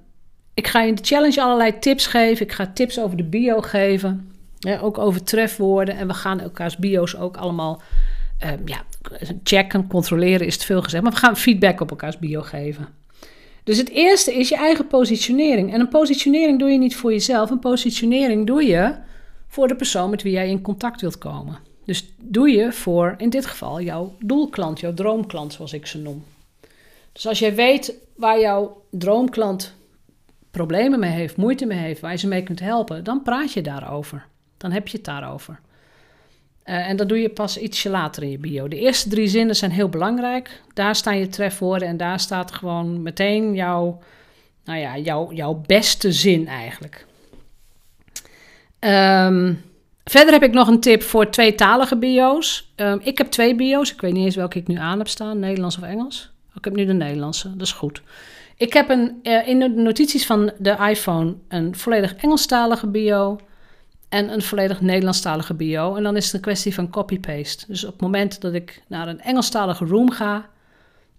ik 0.53 0.67
ga 0.67 0.81
in 0.81 0.95
de 0.95 1.03
challenge 1.03 1.41
allerlei 1.41 1.79
tips 1.79 2.07
geven. 2.07 2.45
Ik 2.45 2.51
ga 2.51 2.71
tips 2.73 2.99
over 2.99 3.17
de 3.17 3.23
bio 3.23 3.61
geven. 3.61 4.31
ook 4.81 4.97
over 4.97 5.23
trefwoorden. 5.23 5.95
En 5.95 6.07
we 6.07 6.13
gaan 6.13 6.39
elkaars 6.39 6.77
bio's 6.77 7.15
ook 7.15 7.37
allemaal 7.37 7.81
um, 8.45 8.61
ja, 8.65 8.83
checken, 9.43 9.87
controleren 9.87 10.47
is 10.47 10.57
te 10.57 10.65
veel 10.65 10.81
gezegd. 10.81 11.03
Maar 11.03 11.11
we 11.11 11.17
gaan 11.17 11.37
feedback 11.37 11.81
op 11.81 11.89
elkaars 11.89 12.17
bio 12.17 12.41
geven. 12.41 12.87
Dus 13.63 13.77
het 13.77 13.89
eerste 13.89 14.33
is 14.33 14.49
je 14.49 14.55
eigen 14.55 14.87
positionering. 14.87 15.73
En 15.73 15.79
een 15.79 15.87
positionering 15.87 16.59
doe 16.59 16.69
je 16.69 16.77
niet 16.77 16.95
voor 16.95 17.11
jezelf. 17.11 17.49
Een 17.49 17.59
positionering 17.59 18.47
doe 18.47 18.63
je 18.63 18.95
voor 19.47 19.67
de 19.67 19.75
persoon 19.75 20.09
met 20.09 20.21
wie 20.21 20.31
jij 20.31 20.49
in 20.49 20.61
contact 20.61 21.01
wilt 21.01 21.17
komen. 21.17 21.57
Dus 21.85 22.09
doe 22.17 22.49
je 22.49 22.71
voor 22.71 23.15
in 23.17 23.29
dit 23.29 23.45
geval 23.45 23.81
jouw 23.81 24.15
doelklant, 24.19 24.79
jouw 24.79 24.93
droomklant, 24.93 25.53
zoals 25.53 25.73
ik 25.73 25.85
ze 25.85 25.97
noem. 25.97 26.23
Dus 27.11 27.27
als 27.27 27.39
jij 27.39 27.55
weet 27.55 27.93
waar 28.15 28.39
jouw 28.39 28.83
droomklant 28.89 29.73
problemen 30.51 30.99
mee 30.99 31.11
heeft, 31.11 31.35
moeite 31.35 31.65
mee 31.65 31.77
heeft, 31.77 32.01
waar 32.01 32.11
je 32.11 32.17
ze 32.17 32.27
mee 32.27 32.43
kunt 32.43 32.59
helpen, 32.59 33.03
dan 33.03 33.23
praat 33.23 33.53
je 33.53 33.61
daarover. 33.61 34.25
Dan 34.57 34.71
heb 34.71 34.87
je 34.87 34.97
het 34.97 35.05
daarover. 35.05 35.59
Uh, 36.65 36.89
en 36.89 36.95
dat 36.95 37.09
doe 37.09 37.21
je 37.21 37.29
pas 37.29 37.57
ietsje 37.57 37.89
later 37.89 38.23
in 38.23 38.29
je 38.29 38.37
bio. 38.37 38.67
De 38.67 38.79
eerste 38.79 39.09
drie 39.09 39.27
zinnen 39.27 39.55
zijn 39.55 39.71
heel 39.71 39.89
belangrijk. 39.89 40.61
Daar 40.73 40.95
staan 40.95 41.17
je 41.17 41.27
trefwoorden 41.27 41.87
en 41.87 41.97
daar 41.97 42.19
staat 42.19 42.51
gewoon 42.51 43.01
meteen 43.01 43.55
jouw, 43.55 43.99
nou 44.63 44.79
ja, 44.79 44.97
jouw, 44.97 45.31
jouw 45.31 45.61
beste 45.65 46.11
zin 46.11 46.47
eigenlijk. 46.47 47.05
Um, 48.79 49.61
verder 50.05 50.33
heb 50.33 50.43
ik 50.43 50.53
nog 50.53 50.67
een 50.67 50.79
tip 50.79 51.03
voor 51.03 51.29
tweetalige 51.29 51.97
bio's. 51.97 52.73
Um, 52.75 52.99
ik 53.03 53.17
heb 53.17 53.27
twee 53.27 53.55
bio's. 53.55 53.91
Ik 53.91 54.01
weet 54.01 54.13
niet 54.13 54.25
eens 54.25 54.35
welke 54.35 54.59
ik 54.59 54.67
nu 54.67 54.75
aan 54.75 54.97
heb 54.97 55.07
staan, 55.07 55.39
Nederlands 55.39 55.77
of 55.77 55.83
Engels. 55.83 56.31
Ik 56.55 56.63
heb 56.63 56.75
nu 56.75 56.85
de 56.85 56.93
Nederlandse, 56.93 57.51
dat 57.51 57.67
is 57.67 57.71
goed. 57.71 58.01
Ik 58.57 58.73
heb 58.73 58.89
een, 58.89 59.19
uh, 59.23 59.47
in 59.47 59.59
de 59.59 59.69
notities 59.69 60.25
van 60.25 60.51
de 60.57 60.77
iPhone 60.89 61.35
een 61.47 61.75
volledig 61.75 62.15
Engelstalige 62.15 62.87
bio 62.87 63.39
en 64.09 64.33
een 64.33 64.41
volledig 64.41 64.81
Nederlandstalige 64.81 65.53
bio. 65.53 65.95
En 65.95 66.03
dan 66.03 66.15
is 66.15 66.25
het 66.25 66.33
een 66.33 66.41
kwestie 66.41 66.73
van 66.73 66.89
copy-paste. 66.89 67.65
Dus 67.67 67.85
op 67.85 67.91
het 67.91 68.01
moment 68.01 68.41
dat 68.41 68.53
ik 68.53 68.83
naar 68.87 69.07
een 69.07 69.21
Engelstalige 69.21 69.85
room 69.85 70.11
ga, 70.11 70.49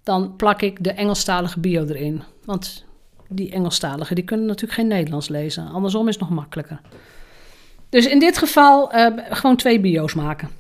dan 0.03 0.37
plak 0.37 0.63
ik 0.63 0.85
de 0.85 0.93
Engelstalige 0.93 1.61
bio 1.61 1.85
erin. 1.85 2.23
Want 2.45 2.85
die 3.29 3.51
Engelstaligen 3.51 4.15
die 4.15 4.25
kunnen 4.25 4.47
natuurlijk 4.47 4.73
geen 4.75 4.87
Nederlands 4.87 5.29
lezen. 5.29 5.69
Andersom 5.69 6.09
is 6.09 6.15
het 6.15 6.23
nog 6.23 6.33
makkelijker. 6.33 6.81
Dus 7.95 8.07
in 8.07 8.19
dit 8.19 8.39
geval 8.39 8.95
uh, 8.95 9.07
gewoon 9.17 9.57
twee 9.57 9.81
bio's 9.81 10.15
maken. 10.15 10.51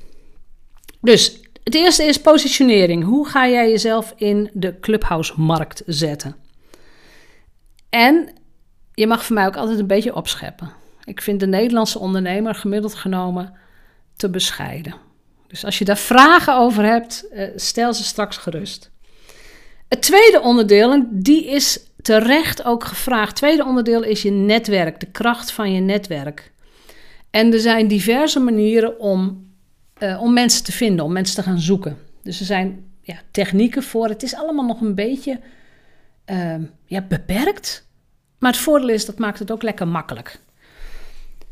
Dus 1.00 1.40
het 1.64 1.74
eerste 1.74 2.04
is 2.04 2.20
positionering. 2.20 3.04
Hoe 3.04 3.28
ga 3.28 3.48
jij 3.48 3.70
jezelf 3.70 4.12
in 4.16 4.50
de 4.52 4.80
Clubhouse-markt 4.80 5.82
zetten? 5.86 6.36
En 7.90 8.28
je 8.92 9.06
mag 9.06 9.24
voor 9.24 9.34
mij 9.34 9.46
ook 9.46 9.56
altijd 9.56 9.78
een 9.78 9.86
beetje 9.86 10.14
opscheppen. 10.14 10.72
Ik 11.04 11.20
vind 11.20 11.40
de 11.40 11.46
Nederlandse 11.46 11.98
ondernemer 11.98 12.54
gemiddeld 12.54 12.94
genomen 12.94 13.52
te 14.16 14.30
bescheiden. 14.30 14.94
Dus 15.46 15.64
als 15.64 15.78
je 15.78 15.84
daar 15.84 15.98
vragen 15.98 16.56
over 16.56 16.84
hebt, 16.84 17.28
eh, 17.28 17.48
stel 17.56 17.94
ze 17.94 18.04
straks 18.04 18.36
gerust. 18.36 18.90
Het 19.88 20.02
tweede 20.02 20.40
onderdeel, 20.40 20.92
en 20.92 21.08
die 21.12 21.46
is 21.46 21.80
terecht 22.02 22.64
ook 22.64 22.84
gevraagd. 22.84 23.28
Het 23.28 23.36
tweede 23.36 23.64
onderdeel 23.64 24.02
is 24.02 24.22
je 24.22 24.30
netwerk, 24.30 25.00
de 25.00 25.10
kracht 25.10 25.52
van 25.52 25.72
je 25.72 25.80
netwerk. 25.80 26.52
En 27.34 27.52
er 27.52 27.60
zijn 27.60 27.88
diverse 27.88 28.40
manieren 28.40 29.00
om, 29.00 29.46
uh, 29.98 30.22
om 30.22 30.32
mensen 30.32 30.64
te 30.64 30.72
vinden, 30.72 31.04
om 31.04 31.12
mensen 31.12 31.36
te 31.36 31.42
gaan 31.42 31.58
zoeken. 31.58 31.96
Dus 32.22 32.40
er 32.40 32.46
zijn 32.46 32.84
ja, 33.00 33.16
technieken 33.30 33.82
voor. 33.82 34.08
Het 34.08 34.22
is 34.22 34.34
allemaal 34.34 34.64
nog 34.64 34.80
een 34.80 34.94
beetje 34.94 35.40
uh, 36.30 36.54
ja, 36.86 37.00
beperkt. 37.00 37.86
Maar 38.38 38.52
het 38.52 38.60
voordeel 38.60 38.88
is, 38.88 39.06
dat 39.06 39.18
maakt 39.18 39.38
het 39.38 39.50
ook 39.50 39.62
lekker 39.62 39.88
makkelijk. 39.88 40.40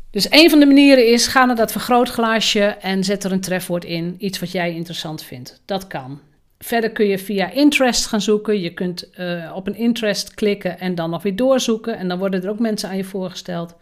Dus 0.09 0.31
een 0.31 0.49
van 0.49 0.59
de 0.59 0.65
manieren 0.65 1.11
is, 1.11 1.27
ga 1.27 1.45
naar 1.45 1.55
dat 1.55 1.71
vergrootglaasje 1.71 2.63
en 2.65 3.03
zet 3.03 3.23
er 3.23 3.31
een 3.31 3.41
trefwoord 3.41 3.85
in. 3.85 4.15
Iets 4.17 4.39
wat 4.39 4.51
jij 4.51 4.73
interessant 4.75 5.23
vindt. 5.23 5.61
Dat 5.65 5.87
kan. 5.87 6.19
Verder 6.59 6.91
kun 6.91 7.05
je 7.05 7.19
via 7.19 7.51
interest 7.51 8.05
gaan 8.05 8.21
zoeken. 8.21 8.59
Je 8.59 8.73
kunt 8.73 9.09
uh, 9.19 9.51
op 9.55 9.67
een 9.67 9.75
interest 9.75 10.33
klikken 10.33 10.79
en 10.79 10.95
dan 10.95 11.09
nog 11.09 11.23
weer 11.23 11.35
doorzoeken. 11.35 11.97
En 11.97 12.07
dan 12.07 12.19
worden 12.19 12.43
er 12.43 12.49
ook 12.49 12.59
mensen 12.59 12.89
aan 12.89 12.97
je 12.97 13.03
voorgesteld. 13.03 13.75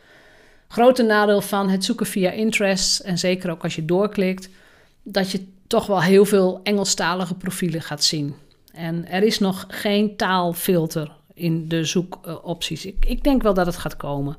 Grote 0.72 1.04
nadeel 1.04 1.42
van 1.42 1.70
het 1.70 1.86
zoeken 1.86 2.06
via 2.06 2.32
interest, 2.32 3.00
en 3.00 3.18
zeker 3.18 3.51
ook 3.51 3.63
als 3.63 3.75
je 3.75 3.86
doorklikt, 3.86 4.50
dat 5.04 5.32
je 5.32 5.48
toch 5.68 5.88
wel 5.88 6.01
heel 6.01 6.25
veel 6.25 6.60
Engelstalige 6.63 7.36
profielen 7.36 7.82
gaat 7.82 8.04
zien. 8.04 8.36
En 8.74 9.08
er 9.08 9.24
is 9.24 9.40
nog 9.40 9.66
geen 9.68 10.16
taalfilter 10.16 11.12
in 11.34 11.68
de 11.68 11.84
zoekopties. 11.84 12.86
Ik, 12.86 13.06
ik 13.08 13.24
denk 13.24 13.42
wel 13.42 13.54
dat 13.54 13.66
het 13.66 13.78
gaat 13.78 13.98
komen. 13.98 14.38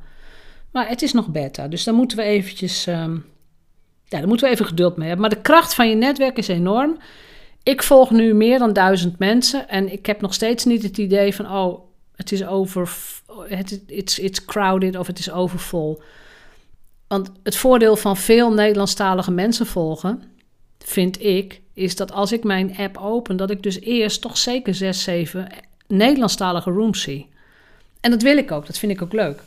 Maar 0.71 0.89
het 0.89 1.03
is 1.03 1.13
nog 1.13 1.29
beta, 1.29 1.69
dus 1.69 1.85
daar 1.85 1.95
moeten 1.95 2.17
we 2.17 2.23
eventjes... 2.23 2.87
Um, 2.87 3.25
ja, 4.05 4.19
daar 4.19 4.29
moeten 4.29 4.47
we 4.47 4.53
even 4.53 4.67
geduld 4.67 4.97
mee 4.97 5.09
hebben. 5.09 5.29
Maar 5.29 5.37
de 5.37 5.43
kracht 5.43 5.75
van 5.75 5.89
je 5.89 5.95
netwerk 5.95 6.39
is 6.39 6.49
enorm. 6.49 6.99
Ik 7.63 7.83
volg 7.83 8.11
nu 8.11 8.35
meer 8.35 8.59
dan 8.59 8.73
duizend 8.73 9.19
mensen 9.19 9.69
en 9.69 9.93
ik 9.93 10.07
heb 10.07 10.21
nog 10.21 10.35
steeds 10.35 10.65
niet 10.65 10.83
het 10.83 10.99
idee 10.99 11.35
van... 11.35 11.53
oh, 11.53 11.92
het 12.23 12.33
is 12.33 12.47
over... 12.47 12.93
Het, 13.49 13.81
it's, 13.87 14.19
it's 14.19 14.45
crowded 14.45 14.97
of 14.97 15.07
het 15.07 15.19
is 15.19 15.31
overvol. 15.31 16.03
Want 17.07 17.31
het 17.43 17.57
voordeel 17.57 17.97
van 17.97 18.17
veel 18.17 18.53
Nederlandstalige 18.53 19.31
mensen 19.31 19.67
volgen, 19.67 20.23
vind 20.79 21.23
ik, 21.23 21.61
is 21.75 21.97
dat 21.97 22.13
als 22.13 22.33
ik 22.33 22.45
mijn 22.45 22.77
app 22.77 22.97
open, 22.97 23.37
dat 23.37 23.51
ik 23.51 23.63
dus 23.63 23.81
eerst 23.81 24.21
toch 24.21 24.39
zeker 24.39 24.75
zes, 24.75 25.03
zeven 25.03 25.49
Nederlandstalige 25.87 26.71
rooms 26.71 27.01
zie. 27.01 27.29
En 28.01 28.11
dat 28.11 28.23
wil 28.23 28.37
ik 28.37 28.51
ook, 28.51 28.67
dat 28.67 28.79
vind 28.79 28.93
ik 28.93 29.03
ook 29.03 29.13
leuk. 29.13 29.43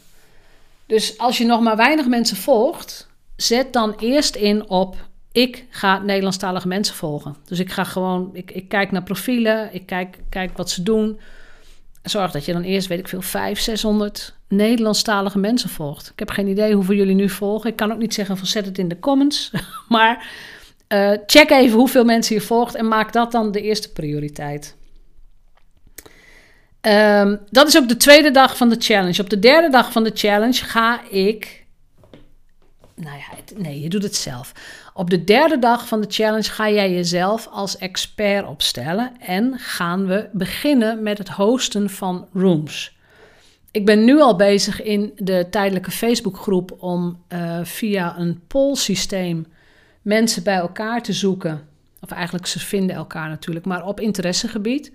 Dus 0.85 1.17
als 1.17 1.37
je 1.37 1.45
nog 1.45 1.61
maar 1.61 1.75
weinig 1.75 2.07
mensen 2.07 2.37
volgt, 2.37 3.07
zet 3.35 3.73
dan 3.73 3.95
eerst 3.99 4.35
in 4.35 4.69
op 4.69 4.95
ik 5.35 5.65
ga 5.69 5.99
Nederlandstalige 5.99 6.67
mensen 6.67 6.95
volgen. 6.95 7.35
Dus 7.45 7.59
ik 7.59 7.71
ga 7.71 7.83
gewoon, 7.83 8.29
ik, 8.33 8.51
ik 8.51 8.69
kijk 8.69 8.91
naar 8.91 9.03
profielen, 9.03 9.73
ik 9.73 9.85
kijk, 9.85 10.19
kijk 10.29 10.57
wat 10.57 10.69
ze 10.69 10.83
doen. 10.83 11.19
Zorg 12.05 12.31
dat 12.31 12.45
je 12.45 12.53
dan 12.53 12.61
eerst, 12.61 12.87
weet 12.87 12.99
ik 12.99 13.07
veel, 13.07 13.21
500, 13.21 13.63
600 13.63 14.33
Nederlandstalige 14.47 15.39
mensen 15.39 15.69
volgt. 15.69 16.09
Ik 16.11 16.19
heb 16.19 16.29
geen 16.29 16.47
idee 16.47 16.73
hoeveel 16.73 16.95
jullie 16.95 17.15
nu 17.15 17.29
volgen. 17.29 17.69
Ik 17.69 17.75
kan 17.75 17.91
ook 17.91 17.97
niet 17.97 18.13
zeggen 18.13 18.37
van 18.37 18.47
zet 18.47 18.65
het 18.65 18.77
in 18.77 18.87
de 18.87 18.99
comments. 18.99 19.51
maar 19.89 20.27
uh, 20.89 21.11
check 21.25 21.49
even 21.49 21.77
hoeveel 21.77 22.03
mensen 22.03 22.35
je 22.35 22.41
volgt 22.41 22.75
en 22.75 22.87
maak 22.87 23.13
dat 23.13 23.31
dan 23.31 23.51
de 23.51 23.61
eerste 23.61 23.91
prioriteit. 23.91 24.75
Um, 26.81 27.39
dat 27.49 27.67
is 27.67 27.77
ook 27.77 27.87
de 27.87 27.97
tweede 27.97 28.31
dag 28.31 28.57
van 28.57 28.69
de 28.69 28.75
challenge. 28.79 29.21
Op 29.21 29.29
de 29.29 29.39
derde 29.39 29.69
dag 29.69 29.91
van 29.91 30.03
de 30.03 30.11
challenge 30.13 30.63
ga 30.63 31.01
ik. 31.09 31.64
Nou 32.95 33.17
ja, 33.17 33.57
nee, 33.57 33.81
je 33.81 33.89
doet 33.89 34.03
het 34.03 34.15
zelf. 34.15 34.51
Op 34.93 35.09
de 35.09 35.23
derde 35.23 35.59
dag 35.59 35.87
van 35.87 36.01
de 36.01 36.07
challenge 36.09 36.49
ga 36.49 36.69
jij 36.69 36.91
jezelf 36.91 37.47
als 37.47 37.77
expert 37.77 38.47
opstellen 38.47 39.11
en 39.19 39.59
gaan 39.59 40.05
we 40.05 40.29
beginnen 40.31 41.03
met 41.03 41.17
het 41.17 41.29
hosten 41.29 41.89
van 41.89 42.27
rooms. 42.33 42.97
Ik 43.71 43.85
ben 43.85 44.05
nu 44.05 44.21
al 44.21 44.35
bezig 44.35 44.81
in 44.81 45.11
de 45.15 45.47
tijdelijke 45.49 45.91
Facebookgroep 45.91 46.75
om 46.77 47.23
uh, 47.29 47.59
via 47.63 48.17
een 48.17 48.41
poll-systeem 48.47 49.45
mensen 50.01 50.43
bij 50.43 50.55
elkaar 50.55 51.03
te 51.03 51.13
zoeken. 51.13 51.67
Of 52.01 52.11
eigenlijk 52.11 52.45
ze 52.45 52.59
vinden 52.59 52.95
elkaar 52.95 53.29
natuurlijk, 53.29 53.65
maar 53.65 53.85
op 53.85 53.99
interessegebied. 53.99 54.91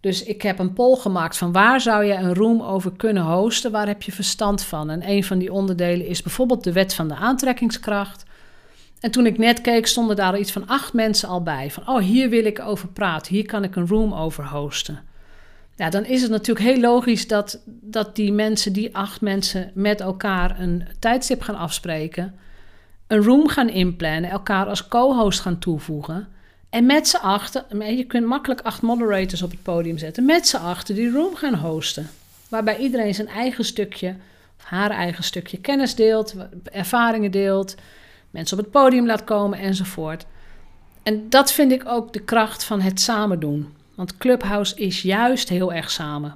Dus 0.00 0.22
ik 0.22 0.42
heb 0.42 0.58
een 0.58 0.72
poll 0.72 0.96
gemaakt 0.96 1.36
van 1.36 1.52
waar 1.52 1.80
zou 1.80 2.04
je 2.04 2.14
een 2.14 2.34
room 2.34 2.62
over 2.62 2.92
kunnen 2.96 3.22
hosten, 3.22 3.70
waar 3.70 3.86
heb 3.86 4.02
je 4.02 4.12
verstand 4.12 4.62
van? 4.62 4.90
En 4.90 5.08
een 5.10 5.24
van 5.24 5.38
die 5.38 5.52
onderdelen 5.52 6.06
is 6.06 6.22
bijvoorbeeld 6.22 6.64
de 6.64 6.72
wet 6.72 6.94
van 6.94 7.08
de 7.08 7.14
aantrekkingskracht. 7.14 8.24
En 9.00 9.10
toen 9.10 9.26
ik 9.26 9.38
net 9.38 9.60
keek, 9.60 9.86
stonden 9.86 10.16
daar 10.16 10.38
iets 10.38 10.52
van 10.52 10.66
acht 10.66 10.92
mensen 10.92 11.28
al 11.28 11.42
bij. 11.42 11.70
Van, 11.70 11.88
oh, 11.88 11.98
hier 11.98 12.28
wil 12.28 12.44
ik 12.44 12.60
over 12.60 12.88
praten, 12.88 13.34
hier 13.34 13.46
kan 13.46 13.64
ik 13.64 13.76
een 13.76 13.88
room 13.88 14.14
over 14.14 14.48
hosten. 14.48 15.00
Ja, 15.76 15.90
dan 15.90 16.04
is 16.04 16.22
het 16.22 16.30
natuurlijk 16.30 16.66
heel 16.66 16.80
logisch 16.80 17.26
dat, 17.26 17.62
dat 17.66 18.16
die 18.16 18.32
mensen, 18.32 18.72
die 18.72 18.96
acht 18.96 19.20
mensen, 19.20 19.70
met 19.74 20.00
elkaar 20.00 20.60
een 20.60 20.86
tijdstip 20.98 21.42
gaan 21.42 21.56
afspreken. 21.56 22.34
Een 23.06 23.22
room 23.22 23.48
gaan 23.48 23.68
inplannen, 23.68 24.30
elkaar 24.30 24.66
als 24.66 24.88
co-host 24.88 25.40
gaan 25.40 25.58
toevoegen. 25.58 26.28
En 26.70 26.86
met 26.86 27.08
z'n 27.08 27.16
achter, 27.16 27.86
je 27.96 28.04
kunt 28.04 28.26
makkelijk 28.26 28.60
acht 28.60 28.82
moderators 28.82 29.42
op 29.42 29.50
het 29.50 29.62
podium 29.62 29.98
zetten, 29.98 30.24
met 30.24 30.48
z'n 30.48 30.56
achter 30.56 30.94
die 30.94 31.10
room 31.10 31.34
gaan 31.34 31.54
hosten. 31.54 32.10
Waarbij 32.48 32.76
iedereen 32.76 33.14
zijn 33.14 33.28
eigen 33.28 33.64
stukje, 33.64 34.16
of 34.58 34.64
haar 34.64 34.90
eigen 34.90 35.24
stukje 35.24 35.60
kennis 35.60 35.94
deelt, 35.94 36.34
ervaringen 36.64 37.30
deelt, 37.30 37.74
mensen 38.30 38.58
op 38.58 38.64
het 38.64 38.72
podium 38.72 39.06
laat 39.06 39.24
komen 39.24 39.58
enzovoort. 39.58 40.26
En 41.02 41.28
dat 41.28 41.52
vind 41.52 41.72
ik 41.72 41.86
ook 41.86 42.12
de 42.12 42.20
kracht 42.20 42.64
van 42.64 42.80
het 42.80 43.00
samen 43.00 43.40
doen. 43.40 43.74
Want 43.94 44.16
Clubhouse 44.16 44.76
is 44.76 45.02
juist 45.02 45.48
heel 45.48 45.72
erg 45.72 45.90
samen. 45.90 46.34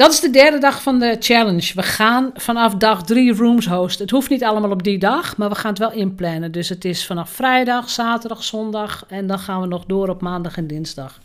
Dat 0.00 0.12
is 0.12 0.20
de 0.20 0.30
derde 0.30 0.58
dag 0.58 0.82
van 0.82 0.98
de 0.98 1.16
challenge. 1.18 1.72
We 1.74 1.82
gaan 1.82 2.30
vanaf 2.34 2.74
dag 2.74 3.04
drie 3.04 3.34
rooms 3.34 3.66
hosten. 3.66 4.02
Het 4.02 4.10
hoeft 4.10 4.30
niet 4.30 4.44
allemaal 4.44 4.70
op 4.70 4.82
die 4.82 4.98
dag, 4.98 5.36
maar 5.36 5.48
we 5.48 5.54
gaan 5.54 5.70
het 5.70 5.78
wel 5.78 5.92
inplannen. 5.92 6.52
Dus 6.52 6.68
het 6.68 6.84
is 6.84 7.06
vanaf 7.06 7.30
vrijdag, 7.30 7.90
zaterdag, 7.90 8.44
zondag 8.44 9.04
en 9.08 9.26
dan 9.26 9.38
gaan 9.38 9.60
we 9.60 9.66
nog 9.66 9.84
door 9.84 10.08
op 10.08 10.20
maandag 10.20 10.56
en 10.56 10.66
dinsdag. 10.66 11.20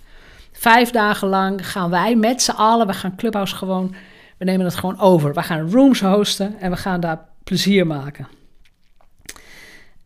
Vijf 0.52 0.90
dagen 0.90 1.28
lang 1.28 1.68
gaan 1.68 1.90
wij 1.90 2.16
met 2.16 2.42
z'n 2.42 2.52
allen, 2.52 2.88
we 2.88 2.94
gaan 2.94 3.16
Clubhouse 3.16 3.56
gewoon, 3.56 3.96
we 4.38 4.46
nemen 4.46 4.66
het 4.66 4.76
gewoon 4.76 5.00
over. 5.00 5.34
We 5.34 5.44
gaan 5.44 5.72
rooms 5.72 6.02
hosten 6.02 6.56
en 6.60 6.72
we 6.72 6.78
gaan 6.78 7.00
daar 7.00 7.26
plezier 7.44 7.88
maken. 7.88 8.28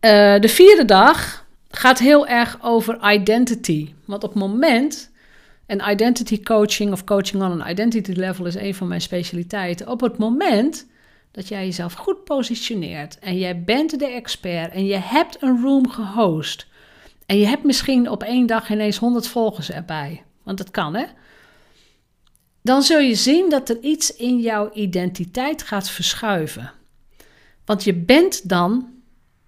Uh, 0.02 0.40
de 0.40 0.50
vierde 0.50 0.86
dag 0.86 1.46
gaat 1.70 2.00
heel 2.00 2.28
erg 2.28 2.58
over 2.62 3.12
identity. 3.12 3.94
Want 4.06 4.24
op 4.24 4.30
het 4.30 4.40
moment, 4.40 5.12
en 5.70 5.90
identity 5.90 6.42
coaching 6.42 6.92
of 6.92 7.04
coaching 7.04 7.44
on 7.44 7.62
an 7.62 7.70
identity 7.70 8.12
level 8.12 8.46
is 8.46 8.56
een 8.56 8.76
van 8.76 8.88
mijn 8.88 9.02
specialiteiten. 9.02 9.88
Op 9.88 10.02
het 10.02 10.18
moment 10.18 10.88
dat 11.32 11.48
jij 11.48 11.66
jezelf 11.66 11.94
goed 11.94 12.24
positioneert 12.24 13.20
en 13.20 13.38
jij 13.38 13.64
bent 13.64 14.00
de 14.00 14.08
expert 14.08 14.74
en 14.74 14.86
je 14.86 14.98
hebt 14.98 15.42
een 15.42 15.62
room 15.62 15.90
gehost 15.90 16.68
en 17.26 17.38
je 17.38 17.46
hebt 17.46 17.64
misschien 17.64 18.10
op 18.10 18.24
één 18.24 18.46
dag 18.46 18.70
ineens 18.70 18.98
100 18.98 19.28
volgers 19.28 19.72
erbij, 19.72 20.24
want 20.44 20.58
dat 20.58 20.72
kan 20.72 20.96
hè, 20.96 21.06
dan 22.62 22.82
zul 22.82 23.00
je 23.00 23.16
zien 23.16 23.50
dat 23.50 23.70
er 23.70 23.78
iets 23.82 24.16
in 24.16 24.40
jouw 24.40 24.72
identiteit 24.74 25.64
gaat 25.64 25.90
verschuiven. 25.90 26.72
Want 27.66 27.84
je 27.84 27.94
bent 27.94 28.50
dan 28.50 28.90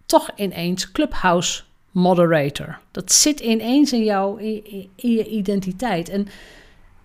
toch 0.05 0.29
ineens 0.35 0.91
Clubhouse 0.91 1.63
moderator. 1.91 2.79
Dat 2.91 3.11
zit 3.11 3.39
ineens 3.39 3.93
in, 3.93 4.03
jou, 4.03 4.41
in, 4.41 4.89
in, 4.95 5.11
je 5.11 5.25
identiteit. 5.25 6.09
En 6.09 6.27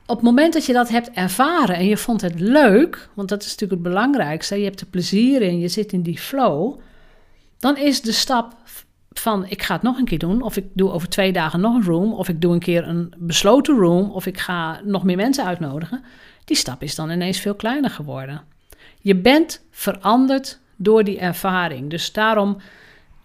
op 0.07 0.17
het 0.17 0.25
moment 0.25 0.53
dat 0.53 0.67
je 0.67 0.73
dat 0.73 0.89
hebt 0.89 1.11
ervaren 1.11 1.77
en 1.77 1.87
je 1.87 1.97
vond 1.97 2.21
het 2.21 2.41
leuk, 2.41 3.09
want 3.15 3.29
dat 3.29 3.43
is 3.43 3.51
natuurlijk 3.51 3.83
het 3.83 3.93
belangrijkste, 3.93 4.57
je 4.57 4.65
hebt 4.65 4.81
er 4.81 4.87
plezier 4.87 5.43
in, 5.43 5.59
je 5.59 5.69
zit 5.69 5.93
in 5.93 6.03
die 6.03 6.19
flow, 6.19 6.79
dan 7.59 7.77
is 7.77 8.01
de 8.01 8.13
stap 8.13 8.55
van 9.13 9.47
ik 9.49 9.63
ga 9.63 9.75
het 9.75 9.83
nog 9.83 9.99
een 9.99 10.05
keer 10.05 10.19
doen, 10.19 10.43
of 10.43 10.57
ik 10.57 10.65
doe 10.73 10.91
over 10.91 11.09
twee 11.09 11.33
dagen 11.33 11.61
nog 11.61 11.75
een 11.75 11.85
room, 11.85 12.13
of 12.13 12.29
ik 12.29 12.41
doe 12.41 12.53
een 12.53 12.61
keer 12.61 12.89
een 12.89 13.13
besloten 13.17 13.77
room, 13.77 14.11
of 14.11 14.27
ik 14.27 14.39
ga 14.39 14.81
nog 14.85 15.05
meer 15.05 15.17
mensen 15.17 15.45
uitnodigen, 15.45 16.05
die 16.45 16.57
stap 16.57 16.83
is 16.83 16.95
dan 16.95 17.11
ineens 17.11 17.41
veel 17.41 17.55
kleiner 17.55 17.91
geworden. 17.91 18.43
Je 19.01 19.15
bent 19.15 19.65
veranderd 19.71 20.59
door 20.77 21.05
die 21.05 21.19
ervaring. 21.19 21.91
Dus 21.91 22.13
daarom 22.13 22.57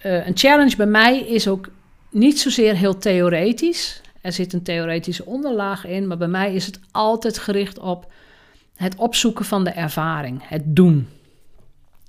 uh, 0.05 0.27
een 0.27 0.37
challenge 0.37 0.75
bij 0.75 0.85
mij 0.85 1.19
is 1.19 1.47
ook 1.47 1.69
niet 2.09 2.39
zozeer 2.39 2.75
heel 2.75 2.97
theoretisch. 2.97 4.01
Er 4.21 4.31
zit 4.31 4.53
een 4.53 4.63
theoretische 4.63 5.25
onderlaag 5.25 5.85
in, 5.85 6.07
maar 6.07 6.17
bij 6.17 6.27
mij 6.27 6.53
is 6.53 6.65
het 6.65 6.79
altijd 6.91 7.37
gericht 7.37 7.79
op 7.79 8.11
het 8.75 8.95
opzoeken 8.95 9.45
van 9.45 9.63
de 9.63 9.69
ervaring, 9.69 10.41
het 10.43 10.61
doen. 10.65 11.07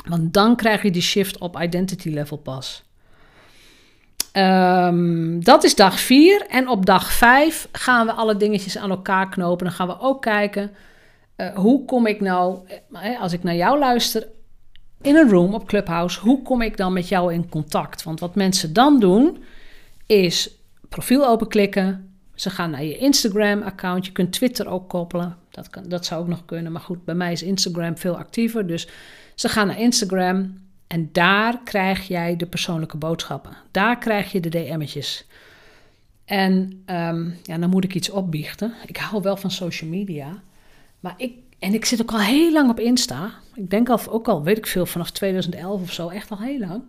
Want 0.07 0.33
dan 0.33 0.57
krijg 0.57 0.83
je 0.83 0.91
die 0.91 1.03
shift 1.03 1.39
op 1.39 1.61
identity 1.61 2.09
level 2.09 2.37
pas. 2.37 2.85
Um, 4.33 5.45
dat 5.45 5.65
is 5.65 5.75
dag 5.75 6.01
4. 6.01 6.47
En 6.49 6.69
op 6.69 6.87
dag 6.87 7.13
5 7.13 7.69
gaan 7.73 8.07
we 8.07 8.13
alle 8.13 8.37
dingetjes 8.37 8.79
aan 8.79 8.91
elkaar 8.91 9.29
knopen. 9.29 9.67
Dan 9.67 9.75
gaan 9.75 9.87
we 9.87 10.01
ook 10.01 10.23
kijken, 10.23 10.71
uh, 11.37 11.55
hoe 11.55 11.85
kom 11.85 12.07
ik 12.07 12.21
nou, 12.21 12.59
eh, 12.93 13.21
als 13.21 13.33
ik 13.33 13.43
naar 13.43 13.55
jou 13.55 13.79
luister, 13.79 14.27
in 15.03 15.17
een 15.17 15.31
room 15.31 15.55
op 15.55 15.67
Clubhouse, 15.67 16.21
hoe 16.21 16.43
kom 16.43 16.63
ik 16.63 16.77
dan 16.77 16.93
met 16.93 17.09
jou 17.09 17.33
in 17.33 17.49
contact? 17.49 18.03
Want 18.03 18.21
wat 18.21 18.35
mensen 18.35 18.73
dan 18.73 19.01
doen, 19.01 19.45
is 20.07 20.57
profiel 20.89 21.29
openklikken. 21.29 22.15
Ze 22.35 22.51
gaan 22.51 22.71
naar 22.71 22.85
je 22.85 22.97
Instagram-account. 22.97 24.07
Je 24.07 24.13
kunt 24.13 24.33
Twitter 24.33 24.69
ook 24.69 24.89
koppelen. 24.89 25.37
Dat, 25.51 25.71
kan, 25.71 25.89
dat 25.89 26.07
zou 26.07 26.21
ook 26.21 26.29
nog 26.29 26.45
kunnen. 26.45 26.73
Maar 26.73 26.81
goed, 26.81 27.05
bij 27.05 27.15
mij 27.15 27.33
is 27.33 27.43
Instagram 27.43 27.99
veel 27.99 28.17
actiever. 28.17 28.67
Dus 28.67 28.89
ze 29.35 29.49
gaan 29.49 29.67
naar 29.67 29.81
Instagram. 29.81 30.61
En 30.87 31.09
daar 31.13 31.61
krijg 31.65 32.09
jij 32.09 32.37
de 32.37 32.47
persoonlijke 32.47 32.97
boodschappen. 32.97 33.57
Daar 33.71 33.99
krijg 33.99 34.33
je 34.33 34.41
de 34.41 34.49
DM'tjes. 34.49 35.27
En 36.25 36.83
um, 36.87 37.37
ja, 37.43 37.59
dan 37.59 37.71
moet 37.71 37.85
ik 37.85 37.95
iets 37.95 38.11
opbiechten. 38.11 38.75
Ik 38.87 38.97
hou 38.97 39.23
wel 39.23 39.37
van 39.37 39.51
social 39.51 39.91
media. 39.91 40.43
Maar 41.01 41.15
ik 41.17 41.33
en 41.63 41.75
ik 41.75 41.85
zit 41.85 42.03
ook 42.03 42.13
al 42.13 42.21
heel 42.21 42.53
lang 42.53 42.71
op 42.71 42.81
Insta. 42.81 43.31
Ik 43.55 43.71
denk 43.71 43.89
al, 43.89 44.01
ook 44.09 44.29
al, 44.29 44.43
weet 44.43 44.59
ik 44.59 44.67
veel, 44.67 44.87
vanaf 44.87 45.11
2011 45.11 45.83
of 45.83 45.93
zo, 45.93 46.09
echt 46.09 46.31
al 46.31 46.39
heel 46.39 46.59
lang. 46.59 46.83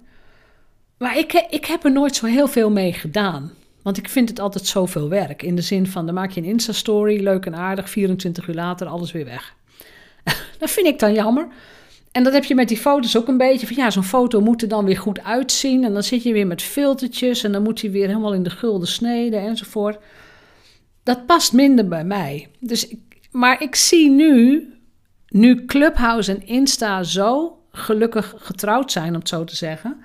Maar 0.97 1.17
ik, 1.17 1.33
ik 1.49 1.65
heb 1.65 1.83
er 1.83 1.91
nooit 1.91 2.15
zo 2.15 2.25
heel 2.25 2.47
veel 2.47 2.71
mee 2.71 2.93
gedaan. 2.93 3.51
Want 3.81 3.97
ik 3.97 4.09
vind 4.09 4.29
het 4.29 4.39
altijd 4.39 4.65
zoveel 4.65 5.09
werk. 5.09 5.43
In 5.43 5.55
de 5.55 5.61
zin 5.61 5.87
van, 5.87 6.05
dan 6.05 6.15
maak 6.15 6.31
je 6.31 6.41
een 6.41 6.47
Insta-story, 6.47 7.23
leuk 7.23 7.45
en 7.45 7.55
aardig, 7.55 7.89
24 7.89 8.47
uur 8.47 8.55
later, 8.55 8.87
alles 8.87 9.11
weer 9.11 9.25
weg. 9.25 9.55
dat 10.59 10.71
vind 10.71 10.87
ik 10.87 10.99
dan 10.99 11.13
jammer. 11.13 11.47
En 12.11 12.23
dat 12.23 12.33
heb 12.33 12.43
je 12.43 12.55
met 12.55 12.67
die 12.67 12.77
foto's 12.77 13.17
ook 13.17 13.27
een 13.27 13.37
beetje. 13.37 13.67
Van 13.67 13.75
ja, 13.75 13.89
zo'n 13.89 14.03
foto 14.03 14.41
moet 14.41 14.61
er 14.61 14.67
dan 14.67 14.85
weer 14.85 14.97
goed 14.97 15.23
uitzien. 15.23 15.83
En 15.83 15.93
dan 15.93 16.03
zit 16.03 16.23
je 16.23 16.33
weer 16.33 16.47
met 16.47 16.61
filtertjes. 16.61 17.43
En 17.43 17.51
dan 17.51 17.63
moet 17.63 17.81
hij 17.81 17.91
weer 17.91 18.07
helemaal 18.07 18.33
in 18.33 18.43
de 18.43 18.49
gulden 18.49 18.87
sneden 18.87 19.41
enzovoort. 19.41 19.97
Dat 21.03 21.25
past 21.25 21.53
minder 21.53 21.87
bij 21.87 22.03
mij. 22.03 22.47
Dus 22.59 22.87
ik, 22.87 22.99
maar 23.33 23.61
ik 23.61 23.75
zie 23.75 24.09
nu, 24.09 24.67
nu 25.27 25.65
Clubhouse 25.65 26.31
en 26.31 26.47
Insta 26.47 27.03
zo 27.03 27.57
gelukkig 27.71 28.33
getrouwd 28.37 28.91
zijn, 28.91 29.07
om 29.07 29.19
het 29.19 29.29
zo 29.29 29.43
te 29.43 29.55
zeggen. 29.55 30.03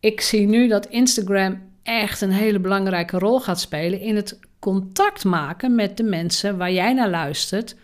Ik 0.00 0.20
zie 0.20 0.46
nu 0.46 0.68
dat 0.68 0.86
Instagram 0.86 1.62
echt 1.82 2.20
een 2.20 2.32
hele 2.32 2.60
belangrijke 2.60 3.18
rol 3.18 3.40
gaat 3.40 3.60
spelen 3.60 4.00
in 4.00 4.16
het 4.16 4.38
contact 4.58 5.24
maken 5.24 5.74
met 5.74 5.96
de 5.96 6.02
mensen 6.02 6.56
waar 6.56 6.72
jij 6.72 6.92
naar 6.92 7.10
luistert. 7.10 7.76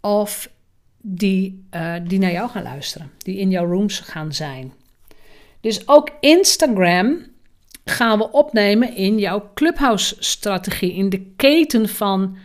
Of 0.00 0.50
die, 1.00 1.66
uh, 1.74 1.94
die 2.06 2.18
naar 2.18 2.32
jou 2.32 2.50
gaan 2.50 2.62
luisteren, 2.62 3.10
die 3.18 3.38
in 3.38 3.50
jouw 3.50 3.66
rooms 3.66 4.00
gaan 4.00 4.32
zijn. 4.32 4.72
Dus 5.60 5.88
ook 5.88 6.10
Instagram 6.20 7.26
gaan 7.84 8.18
we 8.18 8.30
opnemen 8.30 8.94
in 8.96 9.18
jouw 9.18 9.50
Clubhouse-strategie, 9.54 10.94
in 10.94 11.08
de 11.08 11.32
keten 11.36 11.88
van 11.88 12.36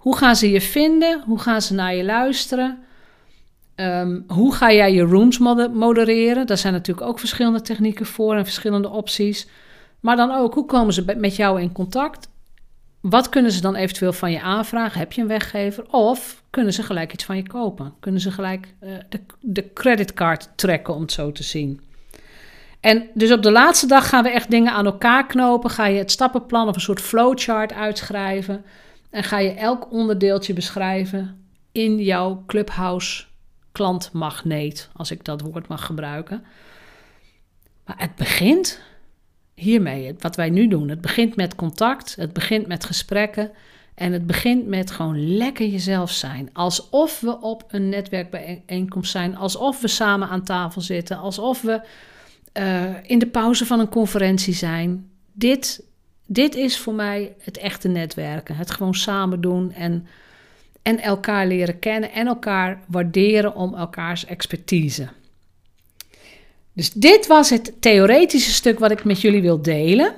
hoe 0.00 0.16
gaan 0.16 0.36
ze 0.36 0.50
je 0.50 0.60
vinden? 0.60 1.22
Hoe 1.26 1.38
gaan 1.38 1.62
ze 1.62 1.74
naar 1.74 1.94
je 1.94 2.04
luisteren? 2.04 2.78
Um, 3.76 4.24
hoe 4.26 4.54
ga 4.54 4.72
jij 4.72 4.92
je 4.94 5.02
rooms 5.02 5.38
modereren? 5.72 6.46
Daar 6.46 6.58
zijn 6.58 6.72
natuurlijk 6.72 7.06
ook 7.06 7.18
verschillende 7.18 7.60
technieken 7.60 8.06
voor 8.06 8.34
en 8.34 8.44
verschillende 8.44 8.88
opties. 8.88 9.48
Maar 10.00 10.16
dan 10.16 10.30
ook, 10.32 10.54
hoe 10.54 10.66
komen 10.66 10.92
ze 10.94 11.14
met 11.16 11.36
jou 11.36 11.60
in 11.60 11.72
contact? 11.72 12.28
Wat 13.00 13.28
kunnen 13.28 13.52
ze 13.52 13.60
dan 13.60 13.74
eventueel 13.74 14.12
van 14.12 14.32
je 14.32 14.40
aanvragen? 14.40 14.98
Heb 14.98 15.12
je 15.12 15.20
een 15.20 15.28
weggever? 15.28 15.84
Of 15.90 16.42
kunnen 16.50 16.72
ze 16.72 16.82
gelijk 16.82 17.12
iets 17.12 17.24
van 17.24 17.36
je 17.36 17.46
kopen? 17.46 17.94
Kunnen 18.00 18.20
ze 18.20 18.30
gelijk 18.30 18.74
uh, 18.82 18.90
de, 19.08 19.20
de 19.40 19.72
creditcard 19.72 20.48
trekken, 20.54 20.94
om 20.94 21.00
het 21.00 21.12
zo 21.12 21.32
te 21.32 21.42
zien? 21.42 21.80
En 22.80 23.06
dus 23.14 23.32
op 23.32 23.42
de 23.42 23.52
laatste 23.52 23.86
dag 23.86 24.08
gaan 24.08 24.22
we 24.22 24.30
echt 24.30 24.50
dingen 24.50 24.72
aan 24.72 24.86
elkaar 24.86 25.26
knopen. 25.26 25.70
Ga 25.70 25.86
je 25.86 25.98
het 25.98 26.10
stappenplan 26.10 26.68
of 26.68 26.74
een 26.74 26.80
soort 26.80 27.00
flowchart 27.00 27.72
uitschrijven. 27.72 28.64
En 29.10 29.24
ga 29.24 29.38
je 29.38 29.50
elk 29.50 29.92
onderdeeltje 29.92 30.52
beschrijven 30.52 31.44
in 31.72 31.98
jouw 31.98 32.42
Clubhouse 32.46 33.24
klantmagneet, 33.72 34.90
als 34.92 35.10
ik 35.10 35.24
dat 35.24 35.40
woord 35.40 35.68
mag 35.68 35.86
gebruiken. 35.86 36.44
Maar 37.84 37.96
het 37.98 38.14
begint 38.14 38.80
hiermee, 39.54 40.14
wat 40.18 40.36
wij 40.36 40.50
nu 40.50 40.68
doen. 40.68 40.88
Het 40.88 41.00
begint 41.00 41.36
met 41.36 41.54
contact, 41.54 42.16
het 42.16 42.32
begint 42.32 42.66
met 42.66 42.84
gesprekken 42.84 43.50
en 43.94 44.12
het 44.12 44.26
begint 44.26 44.66
met 44.66 44.90
gewoon 44.90 45.36
lekker 45.36 45.66
jezelf 45.66 46.10
zijn. 46.10 46.50
Alsof 46.52 47.20
we 47.20 47.40
op 47.40 47.64
een 47.68 47.88
netwerkbijeenkomst 47.88 49.10
zijn, 49.10 49.36
alsof 49.36 49.80
we 49.80 49.88
samen 49.88 50.28
aan 50.28 50.44
tafel 50.44 50.80
zitten, 50.80 51.18
alsof 51.18 51.62
we 51.62 51.80
uh, 52.58 53.10
in 53.10 53.18
de 53.18 53.26
pauze 53.26 53.66
van 53.66 53.80
een 53.80 53.88
conferentie 53.88 54.54
zijn. 54.54 55.10
Dit 55.32 55.82
dit 56.32 56.54
is 56.54 56.78
voor 56.78 56.94
mij 56.94 57.34
het 57.38 57.58
echte 57.58 57.88
netwerken. 57.88 58.56
Het 58.56 58.70
gewoon 58.70 58.94
samen 58.94 59.40
doen 59.40 59.72
en, 59.72 60.06
en 60.82 61.00
elkaar 61.00 61.46
leren 61.46 61.78
kennen 61.78 62.12
en 62.12 62.26
elkaar 62.26 62.80
waarderen 62.86 63.54
om 63.54 63.74
elkaars 63.74 64.24
expertise. 64.24 65.08
Dus 66.72 66.92
dit 66.92 67.26
was 67.26 67.50
het 67.50 67.72
theoretische 67.80 68.50
stuk 68.50 68.78
wat 68.78 68.90
ik 68.90 69.04
met 69.04 69.20
jullie 69.20 69.42
wil 69.42 69.62
delen. 69.62 70.14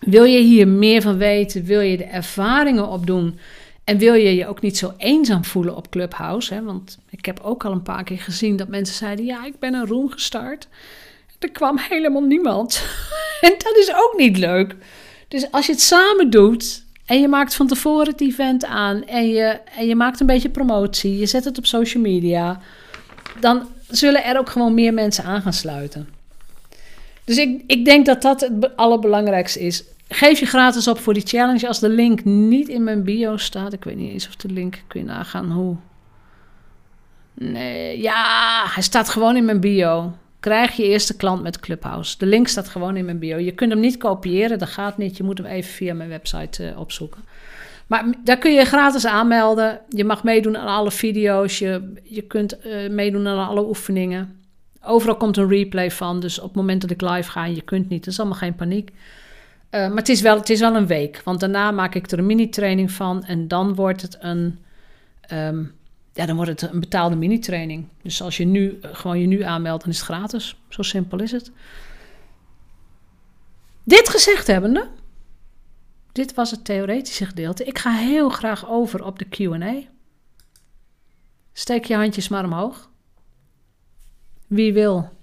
Wil 0.00 0.24
je 0.24 0.40
hier 0.40 0.68
meer 0.68 1.02
van 1.02 1.16
weten? 1.18 1.64
Wil 1.64 1.80
je 1.80 1.96
de 1.96 2.04
ervaringen 2.04 2.88
opdoen? 2.88 3.38
En 3.84 3.98
wil 3.98 4.14
je 4.14 4.34
je 4.34 4.46
ook 4.46 4.60
niet 4.60 4.78
zo 4.78 4.94
eenzaam 4.96 5.44
voelen 5.44 5.76
op 5.76 5.90
Clubhouse? 5.90 6.54
Hè? 6.54 6.62
Want 6.62 6.98
ik 7.10 7.24
heb 7.24 7.40
ook 7.40 7.64
al 7.64 7.72
een 7.72 7.82
paar 7.82 8.04
keer 8.04 8.20
gezien 8.20 8.56
dat 8.56 8.68
mensen 8.68 8.96
zeiden: 8.96 9.24
Ja, 9.24 9.44
ik 9.44 9.58
ben 9.58 9.74
een 9.74 9.86
room 9.86 10.10
gestart. 10.10 10.68
Er 11.38 11.50
kwam 11.50 11.78
helemaal 11.78 12.22
niemand. 12.22 12.84
en 13.46 13.54
dat 13.58 13.76
is 13.76 13.94
ook 13.94 14.14
niet 14.16 14.38
leuk. 14.38 14.76
Dus 15.28 15.50
als 15.50 15.66
je 15.66 15.72
het 15.72 15.80
samen 15.80 16.30
doet 16.30 16.84
en 17.06 17.20
je 17.20 17.28
maakt 17.28 17.54
van 17.54 17.66
tevoren 17.66 18.06
het 18.06 18.20
event 18.20 18.64
aan 18.64 19.04
en 19.04 19.28
je, 19.28 19.60
en 19.76 19.86
je 19.86 19.94
maakt 19.94 20.20
een 20.20 20.26
beetje 20.26 20.48
promotie, 20.48 21.18
je 21.18 21.26
zet 21.26 21.44
het 21.44 21.58
op 21.58 21.66
social 21.66 22.02
media, 22.02 22.60
dan 23.40 23.68
zullen 23.88 24.24
er 24.24 24.38
ook 24.38 24.50
gewoon 24.50 24.74
meer 24.74 24.94
mensen 24.94 25.24
aan 25.24 25.42
gaan 25.42 25.52
sluiten. 25.52 26.08
Dus 27.24 27.38
ik, 27.38 27.62
ik 27.66 27.84
denk 27.84 28.06
dat 28.06 28.22
dat 28.22 28.40
het 28.40 28.76
allerbelangrijkste 28.76 29.60
is. 29.60 29.84
Geef 30.08 30.38
je 30.38 30.46
gratis 30.46 30.88
op 30.88 30.98
voor 30.98 31.14
die 31.14 31.26
challenge. 31.26 31.68
Als 31.68 31.80
de 31.80 31.88
link 31.88 32.24
niet 32.24 32.68
in 32.68 32.84
mijn 32.84 33.04
bio 33.04 33.36
staat, 33.36 33.72
ik 33.72 33.84
weet 33.84 33.96
niet 33.96 34.12
eens 34.12 34.28
of 34.28 34.36
de 34.36 34.48
link, 34.48 34.82
kun 34.86 35.00
je 35.00 35.06
nagaan 35.06 35.50
hoe 35.50 35.76
Nee, 37.38 38.00
ja, 38.00 38.64
hij 38.66 38.82
staat 38.82 39.08
gewoon 39.08 39.36
in 39.36 39.44
mijn 39.44 39.60
bio. 39.60 40.12
Krijg 40.46 40.76
je 40.76 40.82
eerste 40.82 41.16
klant 41.16 41.42
met 41.42 41.60
Clubhouse. 41.60 42.18
De 42.18 42.26
link 42.26 42.48
staat 42.48 42.68
gewoon 42.68 42.96
in 42.96 43.04
mijn 43.04 43.18
bio. 43.18 43.36
Je 43.36 43.52
kunt 43.52 43.70
hem 43.70 43.80
niet 43.80 43.96
kopiëren, 43.96 44.58
dat 44.58 44.68
gaat 44.68 44.98
niet. 44.98 45.16
Je 45.16 45.22
moet 45.22 45.38
hem 45.38 45.46
even 45.46 45.70
via 45.72 45.94
mijn 45.94 46.08
website 46.08 46.62
uh, 46.62 46.80
opzoeken. 46.80 47.22
Maar 47.86 48.04
daar 48.24 48.38
kun 48.38 48.54
je 48.54 48.64
gratis 48.64 49.06
aanmelden. 49.06 49.80
Je 49.88 50.04
mag 50.04 50.24
meedoen 50.24 50.56
aan 50.56 50.66
alle 50.66 50.90
video's. 50.90 51.58
Je, 51.58 51.92
je 52.02 52.22
kunt 52.22 52.56
uh, 52.66 52.90
meedoen 52.90 53.26
aan 53.26 53.48
alle 53.48 53.66
oefeningen. 53.66 54.40
Overal 54.82 55.16
komt 55.16 55.36
een 55.36 55.48
replay 55.48 55.90
van. 55.90 56.20
Dus 56.20 56.38
op 56.38 56.48
het 56.48 56.56
moment 56.56 56.80
dat 56.80 56.90
ik 56.90 57.00
live 57.00 57.30
ga 57.30 57.44
en 57.44 57.54
je 57.54 57.62
kunt 57.62 57.88
niet, 57.88 58.04
dat 58.04 58.12
is 58.12 58.18
allemaal 58.18 58.38
geen 58.38 58.54
paniek. 58.54 58.90
Uh, 58.90 58.96
maar 59.70 59.96
het 59.96 60.08
is, 60.08 60.20
wel, 60.20 60.36
het 60.36 60.50
is 60.50 60.60
wel 60.60 60.76
een 60.76 60.86
week. 60.86 61.20
Want 61.24 61.40
daarna 61.40 61.70
maak 61.70 61.94
ik 61.94 62.10
er 62.10 62.18
een 62.18 62.26
mini-training 62.26 62.92
van. 62.92 63.24
En 63.24 63.48
dan 63.48 63.74
wordt 63.74 64.02
het 64.02 64.16
een. 64.20 64.58
Um, 65.32 65.74
ja, 66.16 66.26
dan 66.26 66.36
wordt 66.36 66.60
het 66.60 66.72
een 66.72 66.80
betaalde 66.80 67.16
mini-training. 67.16 67.88
Dus 68.02 68.22
als 68.22 68.36
je 68.36 68.44
nu 68.44 68.78
gewoon 68.80 69.20
je 69.20 69.26
nu 69.26 69.42
aanmeldt, 69.42 69.82
dan 69.82 69.92
is 69.92 69.98
het 69.98 70.06
gratis. 70.06 70.56
Zo 70.68 70.82
simpel 70.82 71.20
is 71.20 71.32
het. 71.32 71.50
Dit 73.82 74.08
gezegd 74.08 74.46
hebbende, 74.46 74.88
dit 76.12 76.34
was 76.34 76.50
het 76.50 76.64
theoretische 76.64 77.26
gedeelte. 77.26 77.64
Ik 77.64 77.78
ga 77.78 77.92
heel 77.92 78.28
graag 78.28 78.68
over 78.68 79.04
op 79.04 79.18
de 79.18 79.24
QA. 79.24 79.88
Steek 81.52 81.84
je 81.84 81.94
handjes 81.94 82.28
maar 82.28 82.44
omhoog. 82.44 82.90
Wie 84.46 84.72
wil 84.72 85.15